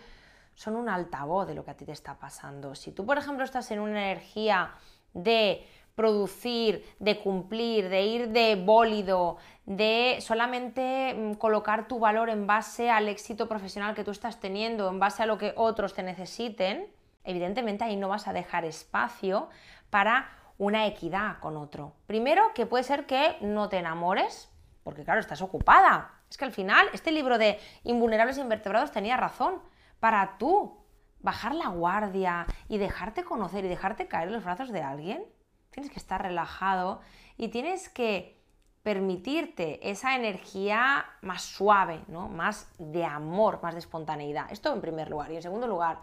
son 0.53 0.75
un 0.75 0.89
altavoz 0.89 1.47
de 1.47 1.55
lo 1.55 1.65
que 1.65 1.71
a 1.71 1.77
ti 1.77 1.85
te 1.85 1.91
está 1.91 2.19
pasando. 2.19 2.75
Si 2.75 2.91
tú, 2.91 3.05
por 3.05 3.17
ejemplo, 3.17 3.43
estás 3.43 3.71
en 3.71 3.79
una 3.79 4.11
energía 4.11 4.73
de 5.13 5.65
producir, 5.99 6.85
de 6.99 7.19
cumplir, 7.19 7.89
de 7.89 8.03
ir 8.03 8.29
de 8.29 8.55
bólido, 8.55 9.35
de 9.65 10.19
solamente 10.21 11.13
mm, 11.13 11.33
colocar 11.33 11.89
tu 11.89 11.99
valor 11.99 12.29
en 12.29 12.47
base 12.47 12.89
al 12.89 13.09
éxito 13.09 13.49
profesional 13.49 13.95
que 13.95 14.05
tú 14.05 14.11
estás 14.11 14.39
teniendo, 14.39 14.87
en 14.87 14.97
base 14.97 15.23
a 15.23 15.25
lo 15.25 15.37
que 15.37 15.51
otros 15.57 15.93
te 15.93 16.01
necesiten, 16.01 16.87
evidentemente 17.25 17.83
ahí 17.83 17.97
no 17.97 18.07
vas 18.07 18.29
a 18.29 18.33
dejar 18.33 18.63
espacio 18.63 19.49
para 19.89 20.29
una 20.57 20.87
equidad 20.87 21.39
con 21.39 21.57
otro. 21.57 21.91
Primero, 22.07 22.53
que 22.55 22.65
puede 22.65 22.85
ser 22.85 23.05
que 23.05 23.35
no 23.41 23.67
te 23.67 23.75
enamores, 23.75 24.49
porque 24.85 25.03
claro, 25.03 25.19
estás 25.19 25.41
ocupada. 25.41 26.13
Es 26.29 26.37
que 26.37 26.45
al 26.45 26.53
final 26.53 26.87
este 26.93 27.11
libro 27.11 27.37
de 27.37 27.59
invulnerables 27.83 28.37
e 28.37 28.41
invertebrados 28.41 28.93
tenía 28.93 29.17
razón. 29.17 29.61
Para 29.99 30.37
tú 30.37 30.77
bajar 31.19 31.53
la 31.55 31.67
guardia 31.67 32.45
y 32.69 32.77
dejarte 32.77 33.25
conocer 33.25 33.65
y 33.65 33.67
dejarte 33.67 34.07
caer 34.07 34.29
en 34.29 34.35
los 34.35 34.45
brazos 34.45 34.71
de 34.71 34.81
alguien, 34.81 35.25
tienes 35.71 35.91
que 35.91 35.99
estar 35.99 36.21
relajado 36.21 37.01
y 37.37 37.49
tienes 37.49 37.89
que 37.89 38.39
permitirte 38.83 39.89
esa 39.89 40.15
energía 40.15 41.05
más 41.21 41.43
suave, 41.43 42.01
¿no? 42.07 42.29
más 42.29 42.71
de 42.77 43.05
amor, 43.05 43.59
más 43.61 43.73
de 43.73 43.79
espontaneidad. 43.79 44.51
Esto 44.51 44.73
en 44.73 44.81
primer 44.81 45.09
lugar. 45.09 45.31
Y 45.31 45.35
en 45.35 45.41
segundo 45.41 45.67
lugar, 45.67 45.99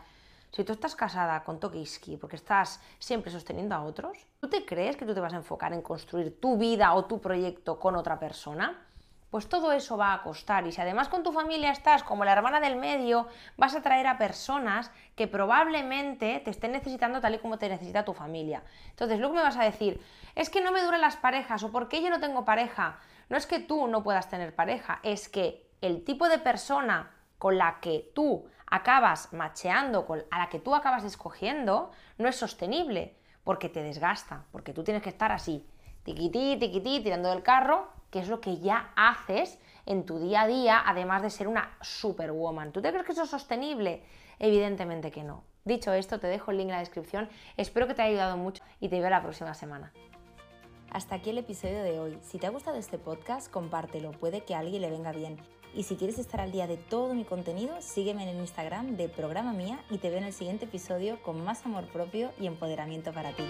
si 0.52 0.64
tú 0.64 0.72
estás 0.72 0.94
casada 0.94 1.42
con 1.42 1.58
Tokiski 1.58 2.16
porque 2.16 2.36
estás 2.36 2.80
siempre 2.98 3.30
sosteniendo 3.30 3.74
a 3.74 3.82
otros, 3.82 4.26
¿tú 4.40 4.48
te 4.48 4.64
crees 4.64 4.96
que 4.96 5.04
tú 5.04 5.14
te 5.14 5.20
vas 5.20 5.32
a 5.32 5.36
enfocar 5.36 5.72
en 5.72 5.82
construir 5.82 6.38
tu 6.40 6.58
vida 6.58 6.94
o 6.94 7.06
tu 7.06 7.20
proyecto 7.20 7.78
con 7.78 7.96
otra 7.96 8.18
persona? 8.18 8.85
Pues 9.36 9.50
todo 9.50 9.72
eso 9.72 9.98
va 9.98 10.14
a 10.14 10.22
costar 10.22 10.66
y 10.66 10.72
si 10.72 10.80
además 10.80 11.10
con 11.10 11.22
tu 11.22 11.30
familia 11.30 11.70
estás 11.70 12.02
como 12.02 12.24
la 12.24 12.32
hermana 12.32 12.58
del 12.58 12.76
medio, 12.76 13.28
vas 13.58 13.74
a 13.74 13.82
traer 13.82 14.06
a 14.06 14.16
personas 14.16 14.90
que 15.14 15.28
probablemente 15.28 16.40
te 16.42 16.50
estén 16.50 16.72
necesitando 16.72 17.20
tal 17.20 17.34
y 17.34 17.38
como 17.38 17.58
te 17.58 17.68
necesita 17.68 18.02
tu 18.02 18.14
familia. 18.14 18.62
Entonces, 18.88 19.18
luego 19.18 19.34
me 19.34 19.42
vas 19.42 19.58
a 19.58 19.64
decir, 19.64 20.00
es 20.34 20.48
que 20.48 20.62
no 20.62 20.72
me 20.72 20.82
duran 20.82 21.02
las 21.02 21.18
parejas 21.18 21.62
o 21.64 21.70
porque 21.70 22.00
yo 22.00 22.08
no 22.08 22.18
tengo 22.18 22.46
pareja. 22.46 22.98
No 23.28 23.36
es 23.36 23.46
que 23.46 23.58
tú 23.58 23.88
no 23.88 24.02
puedas 24.02 24.30
tener 24.30 24.54
pareja, 24.54 25.00
es 25.02 25.28
que 25.28 25.68
el 25.82 26.02
tipo 26.02 26.30
de 26.30 26.38
persona 26.38 27.10
con 27.36 27.58
la 27.58 27.80
que 27.80 28.10
tú 28.14 28.48
acabas 28.66 29.34
macheando, 29.34 30.06
con, 30.06 30.24
a 30.30 30.38
la 30.38 30.48
que 30.48 30.60
tú 30.60 30.74
acabas 30.74 31.04
escogiendo, 31.04 31.90
no 32.16 32.26
es 32.26 32.36
sostenible, 32.36 33.18
porque 33.44 33.68
te 33.68 33.82
desgasta, 33.82 34.46
porque 34.50 34.72
tú 34.72 34.82
tienes 34.82 35.02
que 35.02 35.10
estar 35.10 35.30
así, 35.30 35.68
tiquití, 36.04 36.56
tiquití, 36.58 37.00
tirando 37.00 37.28
del 37.28 37.42
carro, 37.42 37.95
que 38.10 38.18
es 38.18 38.28
lo 38.28 38.40
que 38.40 38.58
ya 38.58 38.92
haces 38.96 39.58
en 39.86 40.04
tu 40.04 40.18
día 40.18 40.42
a 40.42 40.46
día, 40.46 40.82
además 40.84 41.22
de 41.22 41.30
ser 41.30 41.48
una 41.48 41.76
superwoman. 41.80 42.72
¿Tú 42.72 42.82
te 42.82 42.90
crees 42.90 43.04
que 43.04 43.12
eso 43.12 43.22
es 43.22 43.30
sostenible? 43.30 44.02
Evidentemente 44.38 45.10
que 45.10 45.22
no. 45.22 45.44
Dicho 45.64 45.92
esto, 45.92 46.20
te 46.20 46.26
dejo 46.26 46.50
el 46.50 46.58
link 46.58 46.68
en 46.68 46.74
la 46.74 46.80
descripción. 46.80 47.28
Espero 47.56 47.86
que 47.86 47.94
te 47.94 48.02
haya 48.02 48.10
ayudado 48.10 48.36
mucho 48.36 48.62
y 48.80 48.88
te 48.88 49.00
veo 49.00 49.10
la 49.10 49.22
próxima 49.22 49.54
semana. 49.54 49.92
Hasta 50.90 51.16
aquí 51.16 51.30
el 51.30 51.38
episodio 51.38 51.82
de 51.82 51.98
hoy. 51.98 52.18
Si 52.22 52.38
te 52.38 52.46
ha 52.46 52.50
gustado 52.50 52.76
este 52.76 52.98
podcast, 52.98 53.50
compártelo, 53.50 54.12
puede 54.12 54.44
que 54.44 54.54
a 54.54 54.60
alguien 54.60 54.82
le 54.82 54.90
venga 54.90 55.12
bien. 55.12 55.36
Y 55.74 55.82
si 55.82 55.96
quieres 55.96 56.18
estar 56.18 56.40
al 56.40 56.52
día 56.52 56.66
de 56.66 56.76
todo 56.76 57.12
mi 57.12 57.24
contenido, 57.24 57.82
sígueme 57.82 58.22
en 58.22 58.30
el 58.30 58.36
Instagram 58.36 58.96
de 58.96 59.08
Programa 59.08 59.52
Mía 59.52 59.78
y 59.90 59.98
te 59.98 60.08
veo 60.08 60.18
en 60.18 60.24
el 60.24 60.32
siguiente 60.32 60.64
episodio 60.64 61.22
con 61.22 61.44
más 61.44 61.66
amor 61.66 61.86
propio 61.88 62.32
y 62.40 62.46
empoderamiento 62.46 63.12
para 63.12 63.32
ti. 63.32 63.44